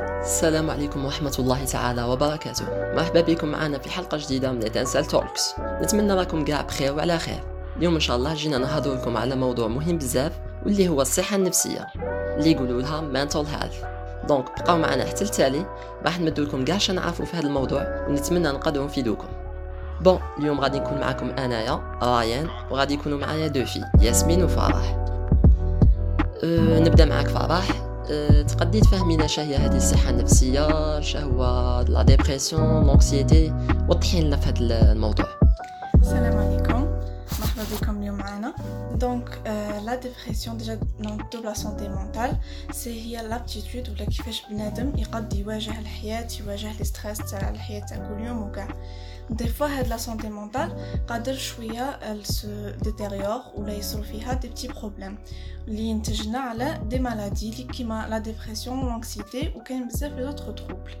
[0.00, 2.64] السلام عليكم ورحمة الله تعالى وبركاته.
[2.94, 7.40] مرحبا بكم معنا في حلقة جديدة من اتنسال توكس نتمنى راكم كاع بخير وعلى خير.
[7.76, 10.32] اليوم إن شاء الله جينا نهضر لكم على موضوع مهم بزاف
[10.64, 11.86] واللي هو الصحة النفسية
[12.36, 13.86] اللي يقولوا لها mental health.
[14.28, 15.66] دونك بقاو معنا حتى التالي.
[16.04, 19.28] راح نمدو لكم كاع نعرفوا في هذا الموضوع ونتمنى نقدروا نفيدوكم.
[20.00, 25.06] بون اليوم غادي نكون معكم أنايا رايان وغادي يكونوا معايا دو في ياسمين وفرح.
[26.44, 27.89] أه نبدأ معاك فرح.
[28.48, 31.40] تقدي تفهمينا شهي هذه الصحة النفسية شهو
[31.88, 33.52] لا ديبرسيون لونكسيتي
[33.88, 35.26] وضحي لنا في هذا الموضوع
[36.02, 36.80] السلام عليكم
[37.40, 38.54] مرحبا بكم اليوم معنا
[38.94, 39.40] دونك
[39.84, 42.36] لا ديبرسيون ديجا نعطيو لا سونتي مونتال
[42.70, 47.96] سي هي لابتيتود ولا كيفاش بنادم يقد يواجه الحياة يواجه لي ستريس تاع الحياة تاع
[47.96, 48.68] كل يوم وكاع
[49.29, 50.75] دي فوا هاد لا سونتي مونتال
[51.07, 55.17] قادر شويه ال سو ديتيريور ولا يصيروا فيها دي بتي بروبليم
[55.67, 60.91] اللي ينتجنا على دي مالادي اللي كيما لا ديبرسيون لانكسيتي وكاين بزاف لي زوتر تروبل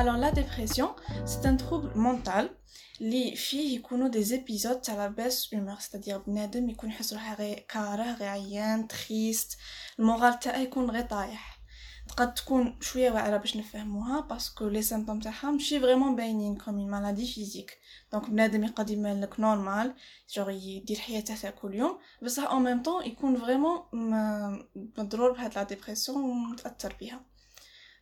[0.00, 0.88] alors la dépression
[1.30, 2.44] c'est un trouble mental
[3.00, 7.58] اللي فيه يكونوا دي زيبيزود تاع لا بيس هومور ستادير بنادم يكون يحس روحه غير
[7.68, 9.58] كاره غير عيان تريست
[9.98, 11.49] المورال تاعه يكون غير طايح
[12.16, 16.90] قد تكون شويه واعره باش نفهموها باسكو لي سيمبتوم تاعها ماشي فريمون باينين كوم اون
[16.90, 17.78] مالادي فيزيك
[18.12, 19.94] دونك بنادم يقد يبان لك نورمال
[20.34, 23.82] جوغ يدير حياته تاع كل يوم بصح اون ميم طون يكون فريمون
[24.98, 27.20] مضرور بهاد لا ديبرسيون ومتاثر بها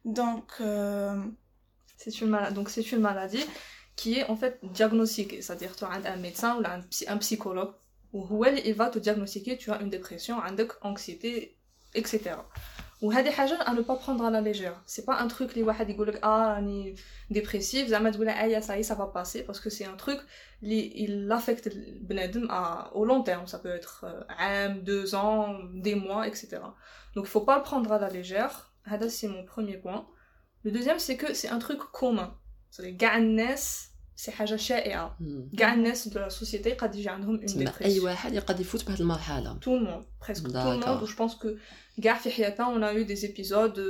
[0.05, 0.53] دونك
[1.97, 3.47] c'est une maladie donc c'est une maladie
[3.97, 6.63] qui est en fait diagnostiquée c'est-à-dire tu as un médecin ou
[7.15, 7.75] un psychologue
[8.13, 11.57] où il va te diagnostiquer tu as une dépression عندك anxiété
[11.95, 12.37] etc
[13.03, 15.91] وهذه حاجه à ne pas prendre à la légère c'est pas un truc اللي واحد
[15.91, 16.95] يقول لك اه راني
[17.31, 20.21] ديبريسيف زعما تقول اه ça y ça va passer parce que c'est un truc
[20.63, 22.49] اللي il affecte البنادم
[22.93, 26.47] au long terme ça peut être عام deux ans des mois etc
[27.15, 30.07] donc il faut pas le prendre à la légère هذا c'est mon premier point
[30.65, 32.31] le deuxième c'est que c'est un truc commun
[32.71, 33.88] c'est كاع الناس
[34.19, 35.19] سي حاجه شائعه
[35.59, 39.01] كاع الناس دو لا سوسيتي قد يجي عندهم اون ديبرسيون اي واحد يقد يفوت بهذه
[39.01, 41.57] المرحله تو الموند بريسك تو الموند جو بونس كو
[42.03, 43.81] كاع في حياتنا on a eu des épisodes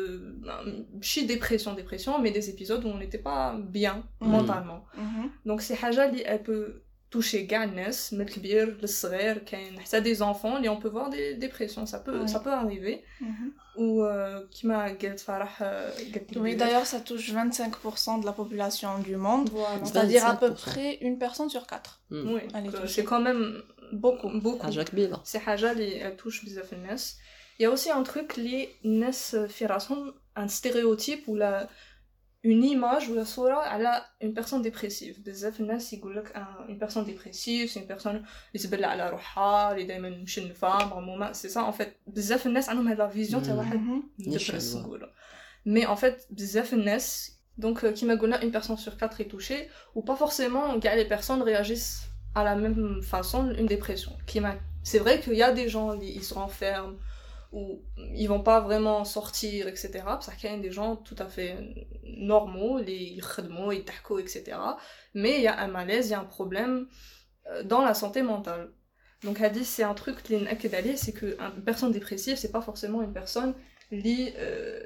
[0.95, 4.85] ماشي ديبرسيون ديبرسيون mais des épisodes où on n'était pas bien mentalement
[5.49, 6.85] donc سي حاجه اللي elle peut
[7.17, 11.47] toucher كاع الناس من الكبير للصغير كاين حتى دي زونفون اللي on peut voir des
[11.47, 13.05] dépressions ça peut ça peut arriver
[13.77, 14.07] ou
[14.51, 19.85] كيما قالت فرح قالت Oui, d'ailleurs, ça touche 25% de la population du monde, voilà.
[19.85, 21.93] c'est-à-dire à peu près une personne sur quatre.
[22.11, 22.33] Mm.
[22.35, 22.43] Oui,
[22.95, 24.63] c'est quand même beaucoup, beaucoup.
[24.63, 25.23] حاجة كبيرة.
[25.25, 27.17] C'est حاجة اللي touche بزاف الناس.
[27.59, 31.69] Il y a aussi un truc اللي الناس في راسهم un stéréotype ou la
[32.45, 36.33] une image ou la صورة على une personne dépressive بزاف الناس يقول لك
[36.69, 38.23] une personne dépressive c'est une personne
[38.55, 42.89] اللي تبلع على روحها اللي دائما مشنفة مغمومة c'est ça en fait بزاف الناس عندهم
[42.89, 43.81] هاد لا فيزيون تاع واحد
[44.19, 45.07] ديبريس نقولو
[45.69, 50.03] mais en fait بزاف الناس donc كيما قلنا une personne sur quatre est touchée ou
[50.03, 52.01] pas forcément كاع les personnes réagissent
[52.37, 56.25] à la même façon une dépression كيما c'est vrai qu'il y a des gens ils
[56.25, 56.97] se renferment
[57.52, 57.82] où
[58.16, 60.02] ils vont pas vraiment sortir, etc.
[60.06, 61.58] Parce qu'il y a des gens tout à fait
[62.04, 64.58] normaux, les khadmos, les tahko, etc.
[65.14, 66.88] Mais il y a un malaise, il y a un problème
[67.66, 68.72] dans la santé mentale.
[69.24, 70.18] Donc Hadith, c'est un truc
[70.96, 73.54] c'est qu'une personne dépressive, c'est pas forcément une personne
[73.92, 74.86] li, euh,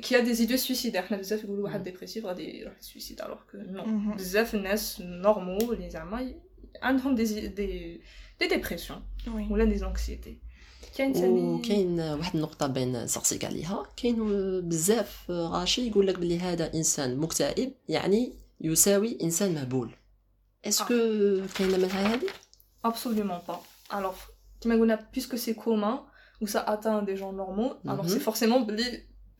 [0.00, 1.06] qui a des idées suicidaires.
[1.10, 4.14] On a des gens dépressifs, des suicides, alors que non.
[4.14, 4.36] Des
[5.00, 6.20] normaux, les amants,
[6.82, 8.00] ont des, des,
[8.38, 9.46] des dépressions, oui.
[9.50, 10.40] ou là des anxiétés.
[10.99, 14.17] وكاين واحد النقطه بين نسقسيك عليها كاين
[14.69, 19.91] بزاف غاشي يقول لك بلي هذا انسان مكتئب يعني يساوي انسان مهبول
[20.65, 20.93] اسكو
[21.55, 22.27] كاينه مثلا هذه
[22.87, 23.59] absolument pas
[23.93, 24.31] alors
[24.61, 26.05] كما قلنا puisque c'est commun
[26.41, 28.67] ou ça atteint des gens normaux alors c'est forcément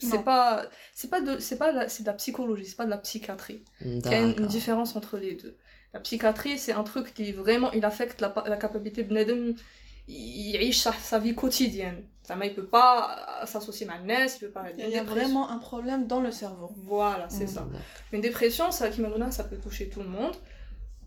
[0.09, 0.65] c'est pas
[0.99, 3.61] c'est pas de c'est pas la, c'est de la psychologie c'est pas de la psychiatrie
[3.81, 5.55] il y a une, une différence entre les deux
[5.93, 9.13] la psychiatrie c'est un truc qui vraiment il affecte la, la capacité de
[10.08, 12.04] il sa vie quotidienne.
[12.28, 14.66] Ça ne peut pas euh, s'associer à Nes, il peut pas.
[14.76, 16.70] Il y a vraiment un problème dans le cerveau.
[16.76, 17.48] Voilà, c'est mm.
[17.48, 17.66] ça.
[18.12, 18.90] Une dépression, ça,
[19.30, 20.34] ça peut toucher tout le monde.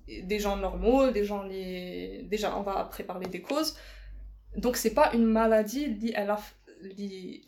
[0.07, 1.43] Des gens normaux, des gens.
[1.43, 2.25] Les...
[2.29, 3.75] Déjà, on va après parler des causes.
[4.57, 6.39] Donc, c'est pas une maladie liée à la.
[6.81, 7.43] Liée.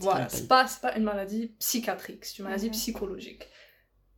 [0.00, 2.72] Voilà, c'est pas, pas une maladie psychiatrique, c'est une maladie mm.
[2.72, 3.48] psychologique.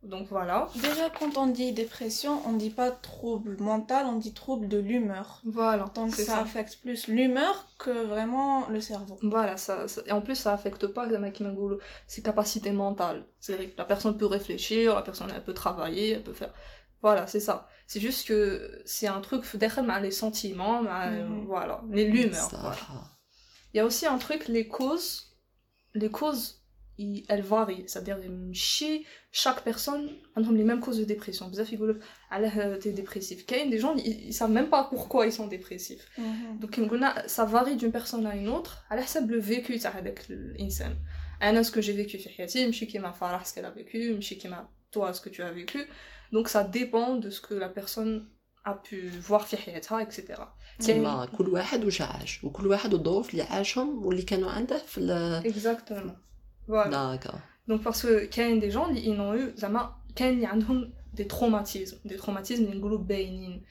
[0.03, 0.69] Donc voilà.
[0.75, 5.41] Déjà, quand on dit dépression, on dit pas trouble mental, on dit trouble de l'humeur.
[5.43, 5.85] Voilà.
[5.95, 9.17] Donc ça, ça, affecte plus l'humeur que vraiment le cerveau.
[9.23, 11.07] Voilà, ça, ça, et en plus ça affecte pas
[12.05, 13.25] ses capacités mentales.
[13.39, 16.53] C'est la personne peut réfléchir, la personne elle peut travailler, elle peut faire.
[17.01, 17.67] Voilà, c'est ça.
[17.85, 21.45] C'est juste que c'est un truc derrière les sentiments, mm -hmm.
[21.45, 22.49] voilà, l'humeur.
[22.51, 22.77] Voilà.
[23.73, 25.37] Il y a aussi un truc, les causes,
[25.93, 26.61] les causes
[27.28, 28.18] elle varie c'est-à-dire
[28.52, 32.00] chez chaque personne ont les mêmes causes de dépression بزاف يقولوا
[32.30, 36.58] علاه t'es dépressif كاين des gens ils, savent même pas pourquoi ils sont dépressifs mhm.
[36.60, 36.72] donc
[37.26, 40.96] ça varie d'une personne à une autre على حسب le vécu تاع هذاك الانسان
[41.42, 44.34] انا ce que j'ai vécu في حياتي ماشي كيما فرح ce qu'elle a vécu ماشي
[44.34, 45.78] كيما toi ce que tu as vécu
[46.32, 48.28] donc ça dépend de ce que la personne
[48.64, 50.40] a pu voir في حياتها etc
[50.78, 56.32] تما كل واحد واش عاش وكل واحد والظروف اللي عاشهم واللي كانوا عنده في exactement
[56.68, 57.16] voilà.
[57.16, 57.40] D'accord.
[57.68, 61.98] Donc parce que كاين des gens ils ont eu زعما كاين اللي عندهم des traumatismes
[62.04, 63.62] des traumatismes اللي نقولوا باينين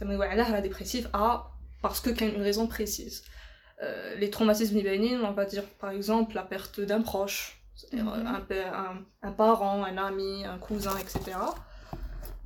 [0.00, 1.50] زعما يقول علاه dépressif ah
[1.82, 3.22] parce que كاين une raison précise
[3.82, 8.24] euh, les traumatismes باينين on va dire par exemple la perte d'un proche c'est-à-dire mm
[8.24, 8.62] -hmm.
[8.62, 11.18] un, un, un, parent, un ami, un cousin, etc.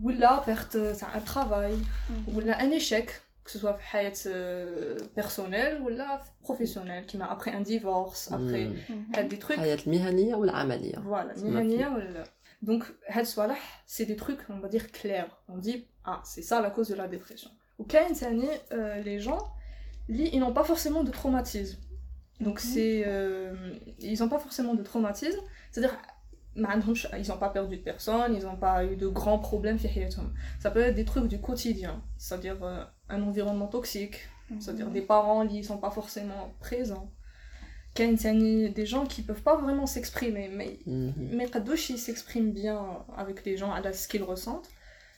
[0.02, 2.34] Ou la perte d'un travail, mm -hmm.
[2.34, 3.08] ou là un échec,
[3.49, 3.79] que ce soit
[4.27, 9.27] euh, personnelle ou là professionnelle qui m'a après un divorce après hmm.
[9.27, 9.57] des trucs.
[11.03, 11.33] Voilà
[12.61, 12.93] donc
[13.87, 15.35] c'est des trucs on va dire clairs.
[15.47, 17.49] On dit ah c'est ça la cause de la dépression.
[17.79, 17.87] Ou
[18.71, 19.51] euh, les gens
[20.09, 21.79] ils n'ont pas forcément de traumatisme.
[22.39, 22.69] Donc mhm.
[22.71, 23.55] c'est euh,
[23.97, 25.39] ils n'ont pas forcément de traumatisme.
[25.71, 25.97] C'est à dire
[26.55, 29.79] ils n'ont pas perdu de personne, ils n'ont pas eu de grands problèmes
[30.59, 34.19] Ça peut être des trucs du quotidien, c'est-à-dire euh, un environnement toxique,
[34.59, 34.93] c'est-à-dire mhm.
[34.93, 37.11] des parents qui ne sont pas forcément présents.
[37.95, 41.11] Des gens qui ne peuvent pas vraiment s'exprimer, mais, mmh.
[41.33, 41.49] mais
[41.89, 41.97] ils
[42.53, 44.69] bien avec les gens à ce qu'ils ressentent.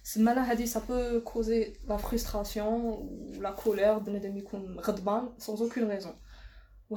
[0.03, 4.09] Ça peut causer la frustration ou la colère de
[5.37, 6.15] sans aucune raison.
[6.89, 6.95] Ou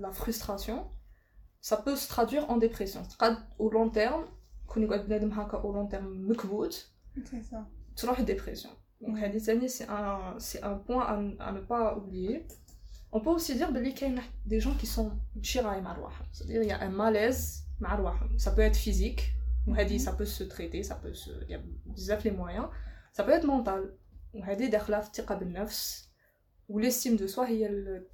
[0.00, 0.90] la frustration,
[1.60, 3.02] ça peut se traduire en dépression.
[3.58, 4.24] Au long terme,
[4.74, 6.26] au long terme,
[7.24, 7.66] c'est ça.
[8.24, 8.70] dépression.
[9.00, 9.18] Donc,
[9.68, 12.46] c'est un, un point à, ne pas oublier.
[13.12, 15.12] On peut aussi dire qu'il y a des gens qui sont
[15.42, 17.64] chira et maloirs c'est-à-dire il y a un malaise
[18.36, 19.34] Ça peut être physique,
[19.66, 19.98] mmh.
[19.98, 21.12] ça peut se traiter, ça peut
[21.42, 22.66] il y a des les moyens.
[23.12, 23.94] Ça peut être mental.
[24.34, 24.42] On
[26.68, 28.08] Ou l'estime de soi, il y a le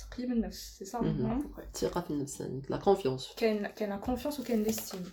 [0.50, 1.42] c'est ça mmh.
[2.68, 3.32] La confiance.
[3.36, 5.04] Quelle la confiance ou quelle l'estime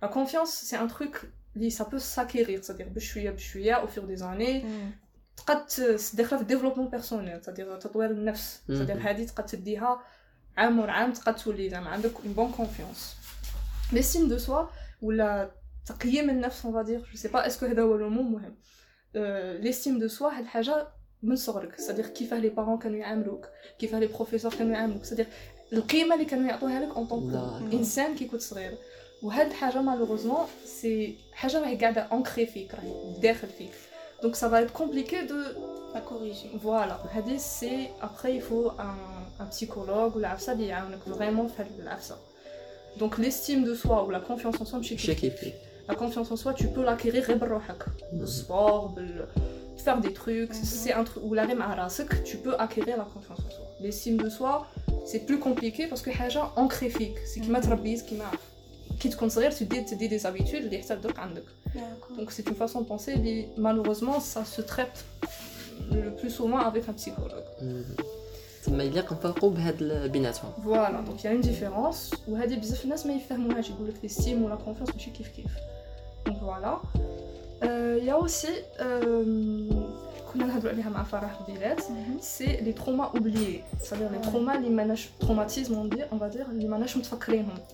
[0.00, 1.30] La confiance, c'est un truc
[1.70, 2.90] ça peut s'acquérir, c'est-à-dire
[3.84, 4.92] au fur des années, mhm.
[5.36, 10.02] تقد تدخل في الديفلوبمون بيرسونيل c'est-à-dire تطوير النفس c'est-à-dire هذه تقد تديها
[10.56, 13.16] عام ورا عام تقد تولي زعما عندك une bonne confiance.
[13.92, 14.68] L'estime de soi
[15.02, 15.50] ولا
[15.86, 18.54] تقييم النفس dire je sais pas est-ce que هذا هو المهم مهم.
[19.62, 20.88] L'estime de soi هاد الحاجة
[21.22, 25.26] من صغرك صديق كيفاه لي بارون كانوا يعاملوك كيفاه لي بروفيسور كانوا يعاملوك صديق
[25.72, 28.78] القيمة اللي كانوا يعطوها لك اون طونك إنسان كي كنت صغير.
[29.22, 33.72] وهاد الحاجة مالوغوزمون سي حاجة راهي قاعدة انكري فيك راهي داخل فيك.
[34.22, 35.56] Donc ça va être compliqué de
[35.94, 36.50] la corriger.
[36.54, 37.00] Voilà.
[37.38, 40.70] C'est après il faut un, psychologue ou la ça dit
[41.06, 42.16] vraiment faire l'afsa.
[42.98, 44.80] Donc l'estime de soi ou la confiance en soi,
[45.88, 47.28] La confiance en soi, tu peux l'acquérir
[48.12, 48.94] le sport,
[49.76, 50.64] faire des trucs, mm-hmm.
[50.64, 51.46] c'est un truc ou la
[52.24, 53.64] tu peux acquérir la confiance en soi.
[53.80, 54.66] L'estime de soi,
[55.04, 58.30] c'est plus compliqué parce que haja ancréfique, c'est qui m'a qui m'a
[59.02, 60.80] qui te considère tu dis des habitudes les
[62.16, 65.04] donc c'est une façon de penser mais malheureusement ça se traite
[65.90, 67.48] le plus souvent avec un psychologue.
[67.60, 68.70] Mm-hmm.
[68.76, 69.02] Mais il y a
[70.58, 72.12] voilà donc il y a une différence.
[72.28, 72.56] Il y a des
[74.04, 75.56] l'estime ou la confiance mais je kiffe kiffe.
[76.26, 76.80] Donc voilà.
[77.64, 79.64] Euh, il y a aussi euh,
[81.90, 82.18] Mhm.
[82.20, 83.64] c'est les traumas oubliés.
[83.80, 84.70] C'est-à-dire les traumas, les
[85.18, 86.96] traumatismes, on, on va dire, les manages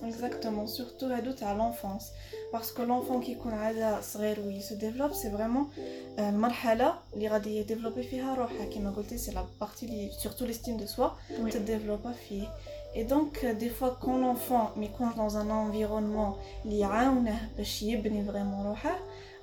[0.05, 1.07] Exactement, surtout
[1.41, 2.11] à l'enfance.
[2.51, 3.35] Parce que l'enfant qui
[4.45, 5.69] où il se développe, c'est vraiment
[6.17, 8.03] euh, marhala qui va développer
[9.17, 12.05] c'est la partie, surtout l'estime de soi, qui se développe
[12.95, 16.89] et donc, euh, des fois, quand l'enfant, mais quand dans un environnement, il y a
[18.23, 18.75] vraiment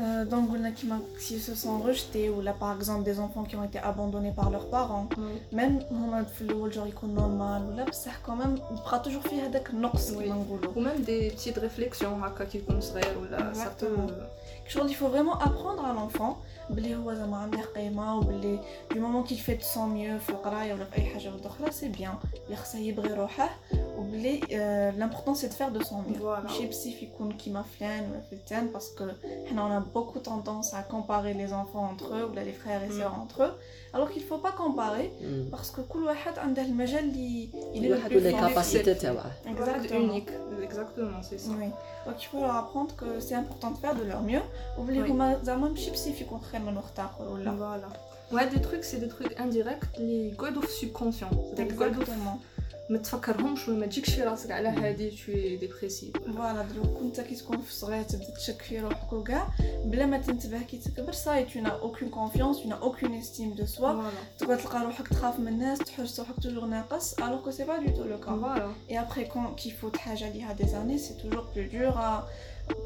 [0.00, 0.48] euh, donc,
[1.18, 4.50] s'ils se sont rejetés, ou là par exemple des enfants qui ont été abandonnés par
[4.50, 5.56] leurs parents, mm.
[5.56, 5.80] même
[6.70, 7.84] genre ils normal, ou là,
[8.24, 9.60] quand même, il fera toujours faire des
[10.16, 10.30] oui.
[10.74, 12.58] Ou même des petites réflexions, qui
[13.20, 13.86] ou là, peut...
[14.88, 16.40] Il faut vraiment apprendre à l'enfant,
[18.93, 20.17] du moment qu'il fait de son mieux,
[21.71, 22.19] c'est bien,
[22.49, 22.55] il
[23.97, 24.39] وبلي
[24.97, 26.43] l'important c'est de faire de son mieux Voilà.
[26.43, 29.07] ماشي بسيف يكون كيما فلان ولا فلتان باسكو
[29.49, 32.91] حنا on a beaucoup tendance à comparer les enfants entre eux ولا les frères et
[32.91, 33.53] sœurs entre eux
[33.95, 35.49] alors qu'il faut pas comparer مم.
[35.51, 38.39] parce que كل واحد عنده المجال اللي il est كل le واحد plus ولا fort.
[38.49, 39.91] كاباسيتي تاعه واحد Exactement.
[39.91, 40.31] unique
[40.69, 41.69] exactement c'est ça Oui.
[42.06, 44.40] donc il faut leur apprendre que c'est important de faire de leur mieux.
[47.20, 47.88] Euh, voilà.
[48.32, 51.30] Ouais, des trucs, c'est des trucs indirects, les codes subconscients.
[51.58, 52.40] Exactement.
[52.92, 57.60] ما تفكرهمش وما تجيكش في راسك على هادي توي ديبريسيف فوالا دروك انت كي تكون
[57.60, 59.48] في صغير تبدأ تشك في روحك وكاع
[59.84, 63.66] بلا ما تنتبه كي تكبر صاي تو نا اوكين كونفيونس تو نا اوكين استيم دو
[63.66, 67.76] سوا تقعد تلقى روحك تخاف من الناس تحس روحك توجور ناقص الوغ كو سي با
[67.76, 71.14] دو تو لو كا فوالا اي ابخي كون كي فوت حاجة ليها دي زاني سي
[71.14, 72.22] توجور بلو دور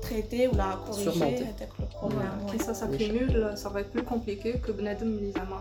[0.03, 2.21] traiter ou la corriger avec le problème.
[2.21, 2.51] Ouais.
[2.51, 2.57] Ouais.
[2.57, 5.61] Et ça s'accumule, ça va être plus compliqué que Benadem Lizama.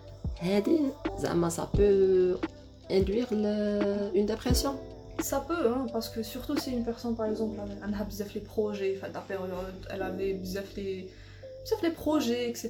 [0.40, 0.78] هادي
[1.18, 2.34] زعما سا بو
[2.90, 4.76] اندوير اون ديبرسيون
[5.32, 8.40] Ça peut, hein, parce que surtout si une personne, par exemple, elle a بزاف les
[8.54, 11.06] projets, enfin, la période, elle avait بزاف les,
[11.64, 12.68] بزاف les projets, etc.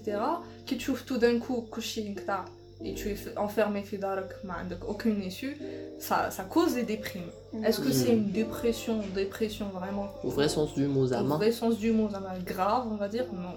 [0.67, 2.45] Qui tu ouvres tout d'un coup, كلشي نقطع,
[2.85, 5.57] et tu es enfermé في دارك, ما عندك aucune issue,
[5.99, 7.31] ça, ça cause des déprimes.
[7.65, 7.93] Est-ce que Mhm.
[8.00, 11.91] c'est une dépression, dépression vraiment, au vrai sens du mot au زعما vrai sens du
[11.93, 13.57] mot, زعما grave, on va dire, non.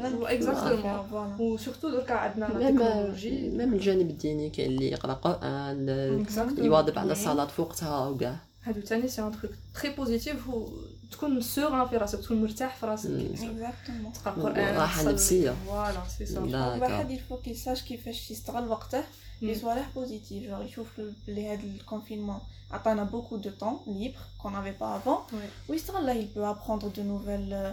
[0.00, 5.88] اكزاكتومون وسورتو دركا عندنا التكنولوجي ميم الجانب الديني كاين اللي يقرا قران
[6.58, 10.50] يواظب على الصلاه في وقتها وكاع هادو تاني سي ان تخيك تري بوزيتيف
[11.10, 16.26] تكون سوغ في راسك تكون مرتاح في راسك اكزاكتومون تقرا قران راحه نفسيه فوالا سي
[16.26, 19.04] سا الواحد يلفو كي ساش كيفاش يستغل وقته
[19.42, 22.38] لي صوالح بوزيتيف جونغ يشوف بلي هاد الكونفينمون
[22.70, 25.16] عطانا بوكو دو طون ليبر كون افي با افون
[25.68, 27.72] ويستغل لا يل ابروندر دو نوفيل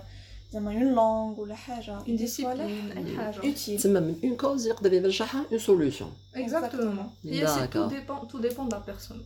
[0.55, 4.37] زعما une langue ولا حاجة اون des صوالح ديسيبلين اي حاجه utile تسمى من اون
[4.37, 7.07] كوز يقدر يرجعها اون سوليوشن Exactement.
[7.25, 7.89] Et c'est tout D'accord.
[7.89, 9.23] dépend, tout dépend de la personne.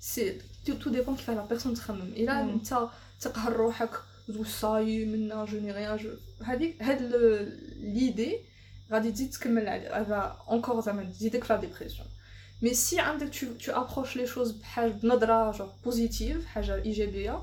[0.00, 0.32] C'est
[0.66, 2.12] tout, tout dépend كيف la personne تخمم.
[2.16, 2.48] إلا Mm.
[2.48, 2.88] أنت
[3.20, 3.90] تقهر روحك
[4.28, 6.10] تقول صاي منا جو ني ريان جو
[6.44, 7.58] هذيك هاد ال-
[7.94, 8.34] l'idée
[8.92, 12.06] غادي تزيد تكمل على- هذا encore زعما تزيدك في لا ديبرسيون.
[12.62, 17.42] مي سي عندك tu, tu approches les choses بحاجة بنظرة genre positive حاجة إيجابية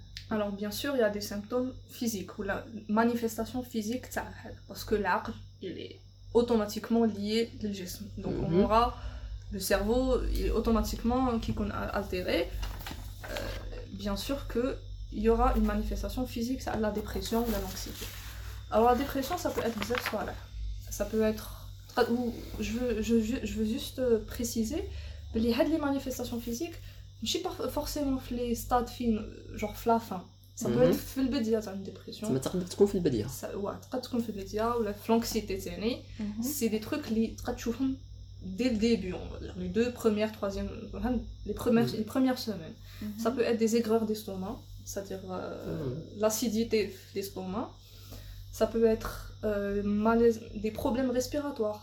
[0.31, 4.05] Alors bien sûr, il y a des symptômes physiques ou la manifestation physique,
[4.67, 5.99] parce que l'aql, il est
[6.33, 8.05] automatiquement lié au jism.
[8.17, 8.61] Donc on mhm.
[8.61, 8.97] aura
[9.51, 11.53] le cerveau, est automatiquement qui
[11.93, 12.49] altéré.
[13.29, 13.35] Euh,
[13.91, 18.05] bien sûr qu'il y aura une manifestation physique, ça, la dépression ou l'anxiété.
[18.71, 19.77] Alors la dépression, ça peut être
[20.25, 20.33] là.
[20.89, 21.67] Ça peut être...
[22.09, 24.87] Ou, je, veux, je, je veux juste préciser,
[25.35, 26.75] les manifestations physiques,
[27.22, 30.20] ماشي pas forcément في les stades فين genre في la fin
[30.62, 30.92] ça peut Mhm.
[30.92, 34.20] être في البداية تاع une dépression تسمى تقدر تكون في البدايه ça ouais تقدر تكون
[34.22, 36.42] في البداية ولا في l'anxiété تاني Mhm.
[36.42, 37.96] c'est des trucs اللي تقدر تشوفهم
[38.58, 40.68] dès le début on va dire les deux premières troisième
[41.46, 41.96] les premières Mhm.
[42.00, 43.08] les premières semaines Mhm.
[43.24, 44.56] ça peut être des aigreurs d'estomac
[44.88, 45.38] c'est-à-dire euh,
[45.72, 45.94] Mhm.
[46.22, 46.80] l'acidité
[47.14, 47.66] d'estomac
[48.58, 49.10] ça peut être
[49.44, 51.82] euh, malaise des problèmes respiratoires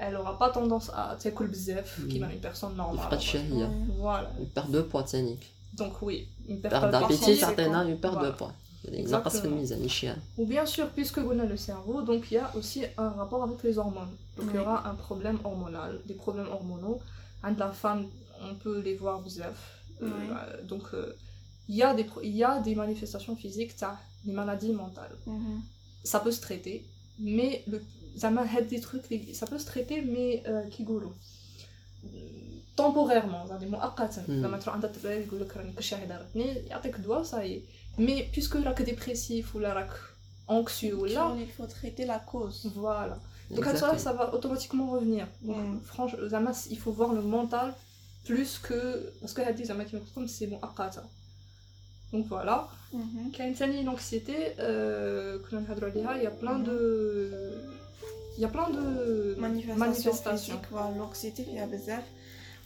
[0.00, 3.62] elle aura pas tendance à t'écouler bzef qui m'a une personne normale pas de chérie
[3.98, 4.30] voilà.
[4.38, 8.52] Une perte de poids tianique donc oui une perte d'appétit certainement une perte de poids.
[10.38, 13.42] Ou bien sûr, puisque on a le cerveau, donc il y a aussi un rapport
[13.44, 14.16] avec les hormones.
[14.36, 17.00] Donc il y aura un problème hormonal, des problèmes hormonaux.
[17.44, 18.06] de la femme,
[18.42, 19.82] on peut les voir bzef.
[20.02, 20.08] Euh,
[20.64, 21.14] donc euh,
[21.68, 23.74] il y, y, a des manifestations physiques,
[24.24, 25.14] des maladies mentales.
[25.26, 25.60] Mm-hmm.
[26.04, 26.86] Ça peut se traiter,
[27.18, 27.82] mais le,
[28.21, 31.13] ça m'a des trucs, les- ça peut se traiter, mais euh, qui goulot
[32.77, 34.45] temporairement يعني مؤقتا مم.
[34.45, 37.61] لما تروح عند الطبيب يقول لك راني كلشي ضربتني يعطيك دواء صاي
[37.97, 39.89] مي بيسكو راك ديبريسيف ولا راك
[40.51, 43.17] انكسيو ولا il faut traiter la cause voilà
[43.55, 45.25] donc à ça, ça va automatiquement revenir.
[45.47, 45.79] Donc, Mm.
[45.91, 47.67] franchement, Zama, il faut voir le mental
[48.27, 48.79] plus que.
[49.21, 49.83] Parce que Hadith, Zama,
[50.15, 51.03] comme c'est bon, akata.
[52.11, 52.57] Donc voilà.
[53.01, 53.23] Mhm.
[53.35, 54.37] Quand il y a l'anxiété,
[54.67, 56.77] euh, que l'on a dit, il y a plein de.
[58.39, 60.55] Il y a plein de manifestation manifestations.
[60.57, 62.03] physique voilà l'anxiété il y a بزاف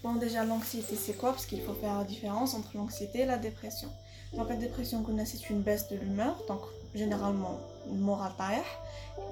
[0.03, 3.37] bon déjà l'anxiété c'est quoi parce qu'il faut faire la différence entre l'anxiété et la
[3.37, 3.89] dépression
[4.37, 6.61] donc la dépression qu'on a c'est une baisse de l'humeur donc
[6.95, 7.55] généralement
[7.93, 8.65] le moral طايح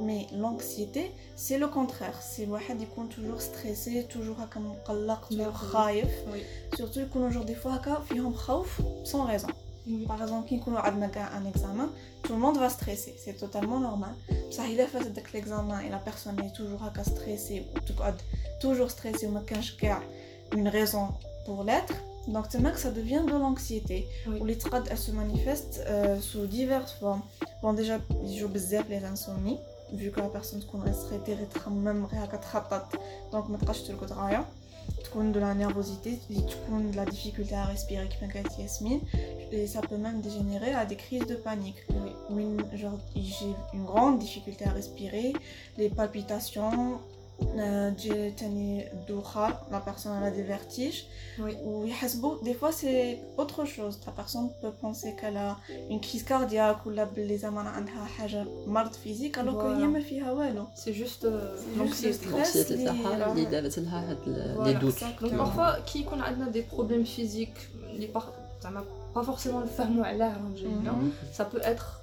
[0.07, 1.03] mais l'anxiété
[1.35, 5.73] c'est le contraire c'est الواحد يكون toujours stressé toujours هكا مقلق toujours Nerveux.
[5.73, 6.41] خايف Oui.
[6.77, 9.53] surtout يكونوا jour des fois هكا فيهم خوف sans raison Oui.
[10.06, 10.76] par exemple qui nous
[11.34, 11.90] un examen
[12.22, 13.14] tout le monde va stresser.
[13.18, 14.14] C'est totalement normal.
[14.50, 17.80] Ça il a fait l'examen et la personne est toujours à stressée ou
[18.60, 19.32] toujours stressée ou
[20.56, 21.08] une raison
[21.44, 21.94] pour l'être.
[22.28, 22.46] Donc
[22.78, 24.06] ça devient de l'anxiété.
[24.44, 27.22] Les trades se manifestent euh, sous diverses formes.
[27.62, 28.46] Bon déjà je
[28.88, 29.58] les insomnies
[29.92, 31.36] vu que la personne qu'on est stressée
[31.70, 32.06] même
[33.30, 33.48] donc
[35.20, 38.08] de la nervosité, de la difficulté à respirer
[39.52, 41.76] et ça peut même dégénérer à des crises de panique.
[42.30, 42.46] Oui.
[43.14, 45.34] J'ai une grande difficulté à respirer,
[45.76, 46.98] les palpitations,
[47.56, 47.90] euh,
[49.70, 51.06] la personne a des vertiges.
[51.38, 51.56] Oui.
[51.64, 51.86] Ou
[52.42, 53.98] des fois c'est autre chose.
[54.06, 55.56] La personne peut penser qu'elle a
[55.90, 57.50] une crise cardiaque ou les a
[58.66, 59.86] marde physique alors qu'il a
[60.74, 62.26] C'est juste euh, l'anxiété.
[62.30, 62.76] L'anxiété,
[64.64, 65.02] les doutes.
[65.20, 67.56] Donc parfois, qui a des problèmes physiques,
[69.14, 71.12] pas forcément le faire, mhm.
[71.32, 72.01] ça peut être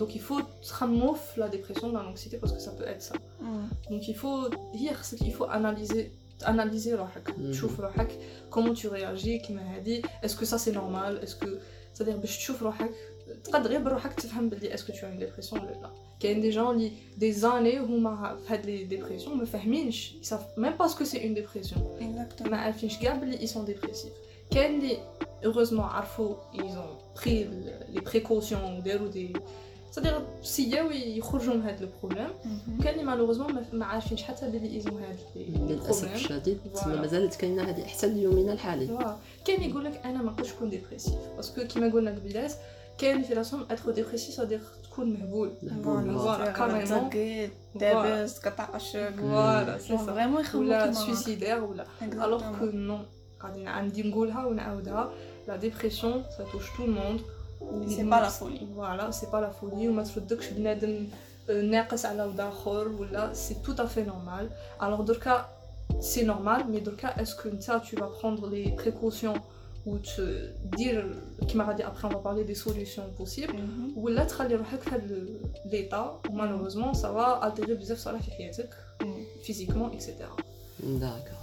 [0.00, 3.90] donc il faut تخموف la dépression dans l'anxiété parce que ça peut être ça Mm.
[3.92, 6.04] donc il faut هي خصك il faut analyser
[6.44, 7.50] analyser روحك Mhm.
[7.52, 8.08] تشوف روحك
[8.50, 11.48] comment tu réagis كيما هادي est-ce que ça c'est normal est-ce que
[11.94, 12.90] c'est-à-dire باش تشوف روحك
[13.44, 15.90] تقد غير بروحك تفهم بلي est-ce que tu as une dépression ولا لا
[16.20, 20.60] كاين دي جون اللي des années هما في هاد لي ديبرسيون ما فاهمينش ils savent
[20.60, 24.50] même pas ce que c'est une dépression exactement ما عارفينش كاع بلي ils sont dépressifs
[24.54, 24.96] كاين اللي
[25.44, 27.44] heureusement عرفوا ils ont pris
[27.94, 29.32] les précautions وداروا دي
[29.97, 32.29] صديق سياو يخرجوا من هذا البروبليم.
[32.79, 37.83] وكان لي مالوغوزمون ما عارفينش حتى بلي يزموا هذا للأسف الشديد تما مازالت كاينة هذه
[37.83, 39.15] حتى ليومنا الحالي.
[39.45, 42.51] كان يقول لك أنا ما نقدرش نكون ديبريسيف باسكو كيما قلنا في البدايه
[42.97, 45.51] كاين في راسهم ادخل ديبريسيف صديق تكون مهبول.
[45.83, 46.51] فوالا.
[46.51, 47.49] كاريمون.
[47.75, 51.85] دابس قطع اشك فوالا فريمون يخوفك ولا سويسيدير ولا.
[52.01, 52.99] الوغ كو نو
[53.41, 55.11] قاعدين عندي نقولها ونعاودها.
[55.47, 57.21] لا ديبرسيون سا توش تو الموند
[57.60, 58.66] monde C'est pas la folie.
[58.80, 61.06] voilà c'est pas la folie وما تردكش بنادم
[61.50, 64.44] آه، ناقص على ود اخر ولا c'est tout à fait normal
[64.80, 65.46] alors دركا
[66.00, 69.36] c'est normal mais دركا est-ce que نتا tu vas prendre les précautions
[69.86, 70.22] ou te
[70.76, 71.04] dire
[71.48, 73.96] كيما غادي après on va parler des solutions possibles Mhm.
[73.98, 75.28] ولا تخلي روحك في هاد
[75.66, 78.68] ليطا ومالوغوزمون ça va altérer بزاف صراحه في حياتك
[79.02, 79.46] Mm.
[79.46, 80.10] physiquement etc
[80.80, 81.38] داكور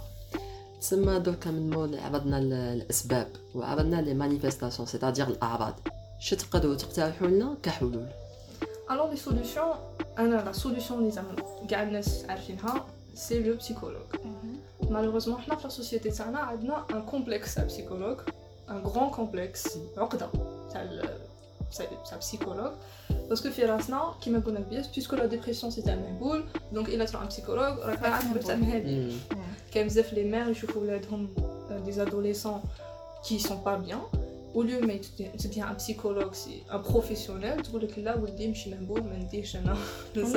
[0.80, 5.74] تسمى دركا من مول عرضنا ال- الاسباب وعرضنا لي مانيفيستاسيون سيتادير الاعراض
[6.20, 8.06] شو تقدروا تقترحوا لنا كحلول
[8.90, 9.76] Alors les solutions,
[10.18, 11.36] أنا la solution اللي زعما
[11.68, 14.90] كاع الناس عارفينها سي لو بسيكولوج Mhm.
[14.90, 18.16] مالوغوزمون حنا في السوسيتي تاعنا عندنا ان كومبلكس تاع بسيكولوج
[18.70, 20.28] ان غران كومبلكس عقدة
[20.72, 21.18] تاع ال-
[21.78, 22.72] تاع تاع بسيكولوج
[23.28, 27.20] باسكو في راسنا كيما قلنا بيس بيسكو لا ديبرسيون سي تاع مهبول دونك الا تروح
[27.22, 29.12] عند بسيكولوج راك عارف بلي تاع مهادي مم.
[29.74, 31.28] كاين بزاف لي مير يشوفوا ولادهم
[31.84, 32.60] دي ادوليسون
[33.24, 34.00] qui sont pas bien
[34.55, 34.99] Au lieu ما
[35.37, 39.77] تديها بسيكولوج سي ان بروفيسيونيل تقول لك لا ولدي ماشي مهبول ما نديش أنا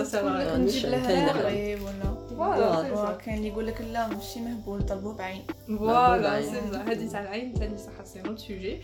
[0.04, 5.42] سا يعني نجيب لها ولا فوالا كاين اللي يقول لك لا ماشي مهبول طلبوه بعين
[5.78, 6.42] فوالا.
[6.42, 8.82] سي هذه تاع العين ثاني صح سي un sujet.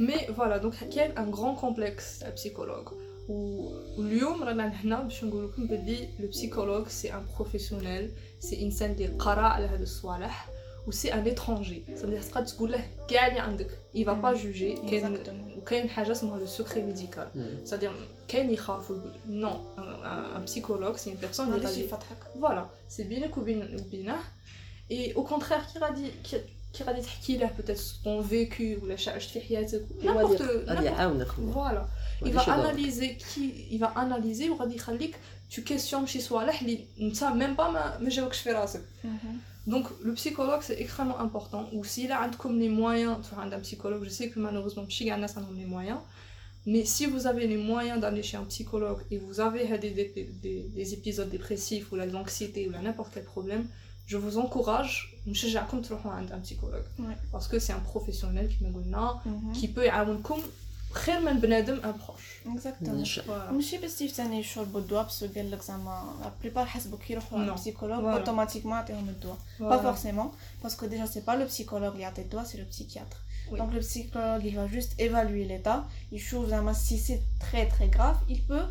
[0.00, 2.88] Mais voilà donc كاين ان غران كومبلكس تاع بسيكولوج
[3.28, 9.06] واليوم رانا هنا باش نقول لكم بلي لو بسيكولوج سي ان بروفيسيونيل سي انسان اللي
[9.06, 10.48] قرا على هاد الصوالح
[10.89, 14.89] ou c'est un étranger c'est-à-dire تقدر تقول له كاع اللي عندك il va pas juger
[14.89, 15.57] كاين Exactement.
[15.57, 17.57] وكاين حاجه اسمها le secret médical مم.
[17.65, 17.91] c'est-à-dire
[18.27, 21.81] كاين يخاف ويقول non un, un- un psychologue c'est une personne ما اللي غاديش غادي
[21.85, 24.15] يفتحك voilà c'est بينك وبين وبينه
[24.91, 26.41] et au contraire qui غادي كي
[26.73, 30.65] كي غادي تحكي له peut-être ton vécu ولا شي عشت في حياتك غادي n'importe غادي
[30.79, 31.85] n'importe- يعاونك voilà
[32.21, 32.49] il غادي va يشرح.
[32.49, 35.15] analyser qui il va analyser وغادي يخليك
[35.51, 38.81] tu questionnes شي صوالح اللي انت même pas ما ما جاوكش في راسك
[39.70, 41.62] donc le psychologue c'est extrêmement important.
[41.72, 45.40] Ou si là comme les moyens, enfin un psychologue, je sais que malheureusement Pshigana ça
[45.56, 46.00] les moyens,
[46.66, 49.90] mais si vous avez les moyens d'aller chez un psychologue et vous avez des,
[50.78, 53.64] des, épisodes dépressifs ou de l'anxiété ou n'importe quel problème,
[54.06, 55.16] je vous encourage,
[56.12, 56.84] hein, un psychologue.
[57.32, 58.70] Parce que c'est un professionnel qui me
[59.24, 59.52] mm -hmm.
[59.58, 59.86] qui peut
[60.28, 60.44] comme
[60.93, 62.47] خير من بنادم un proche.
[62.57, 62.89] Exactement.
[62.89, 63.51] نش- Voilà.
[63.51, 67.47] ماشي بس ثاني يشربوا الدواء بس قال لك زعما لا بليبار حسبوا كي يروحوا عند
[67.47, 67.51] Non.
[67.51, 68.17] البسيكولوج Voilà.
[68.17, 69.81] اوتوماتيكمون يعطيهم الدواء Pas Voilà.
[69.83, 70.31] forcément,
[70.63, 73.17] parce que déjà c'est pas le psychologue qui a le doigt, c'est le psychiatre.
[73.51, 73.59] Oui.
[73.59, 75.79] Donc le psychologue il va juste évaluer l'état,
[76.11, 78.67] il trouve vraiment si c'est très très grave, il peut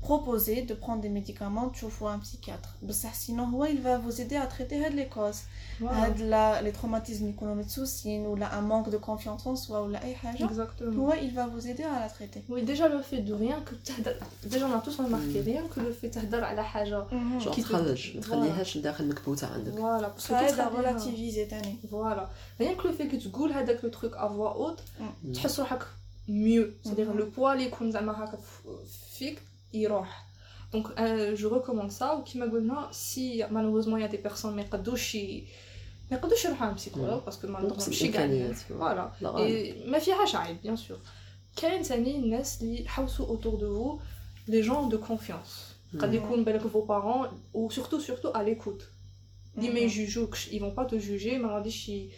[0.00, 2.76] proposer de prendre des médicaments tu vois un psychiatre.
[2.82, 5.42] Bah, sinon il va vous aider à traiter les causes
[5.80, 5.88] wow.
[6.28, 10.46] la, les traumatismes économiques ou un manque de confiance en soi ou la là, hein,
[10.48, 11.06] exactement.
[11.06, 12.42] Ouais, il va vous aider à la traiter.
[12.48, 13.74] Oui déjà le fait de rien que
[14.48, 17.06] déjà on a tous remarqué rien que le fait de à la haja
[17.52, 17.72] qui te
[19.76, 20.10] voilà.
[20.10, 21.48] parce que ça aide relativiser
[21.90, 22.30] voilà.
[22.58, 25.32] Rien que le fait que tu goules avec le truc à voix haute mm.
[25.32, 25.68] tu te sens
[26.28, 26.76] mieux.
[26.82, 27.16] C'est à dire mm-hmm.
[27.16, 28.70] le poids les comme ça euh,
[29.10, 29.42] fixe.
[30.73, 34.45] Donc euh, je recommande ça ou كيما قلنا si malheureusement il y a des personnes
[34.55, 35.43] ما يقدوش ي-
[36.11, 39.21] ما يقدوش يروحوا عند psychologue parce que malheureusement نقص ماشي كاع الامكانيات Voilà.
[39.23, 39.75] لا غالب.
[39.85, 40.95] Et ما فيهاش عيب bien sûr.
[41.55, 43.99] كاين ثاني الناس اللي حوسوا autour de vous
[44.51, 45.75] les gens de confiance.
[45.99, 46.13] قد مم.
[46.15, 48.83] يكون بالك vos parents ou surtout surtout à l'écoute.
[49.57, 49.83] اللي ما Mhm.
[49.83, 52.09] يجوجوكش ils vont pas te juger ما غاديش ي...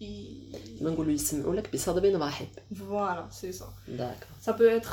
[0.00, 0.36] ي...
[0.80, 4.92] ما نقولوا يسمعوا لك بصدر رحب voilà c'est ça داكا ça peut être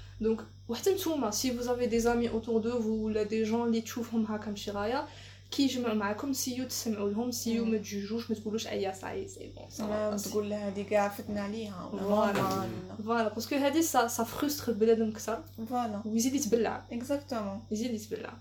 [0.20, 3.80] دونك وحتى نتوما si vous avez des amis autour de vous ولا des gens اللي
[3.80, 5.06] تشوفهم هكا مشي غايه
[5.50, 9.88] كي يجمعوا معاكم سيو تسمعوا لهم سيو ما تجوجوش ما تقولوش ايا صاي سي بون
[9.90, 12.36] لا تقول لها هذه كاع فتنا عليها ولا Voilà.
[12.36, 13.02] normal.
[13.02, 15.38] فوالا باسكو هادي سا سا فرستر بنادم اكثر
[15.70, 16.06] Voilà.
[16.06, 17.72] ويزيد يتبلع Exactement.
[17.72, 18.32] يزيد يتبلع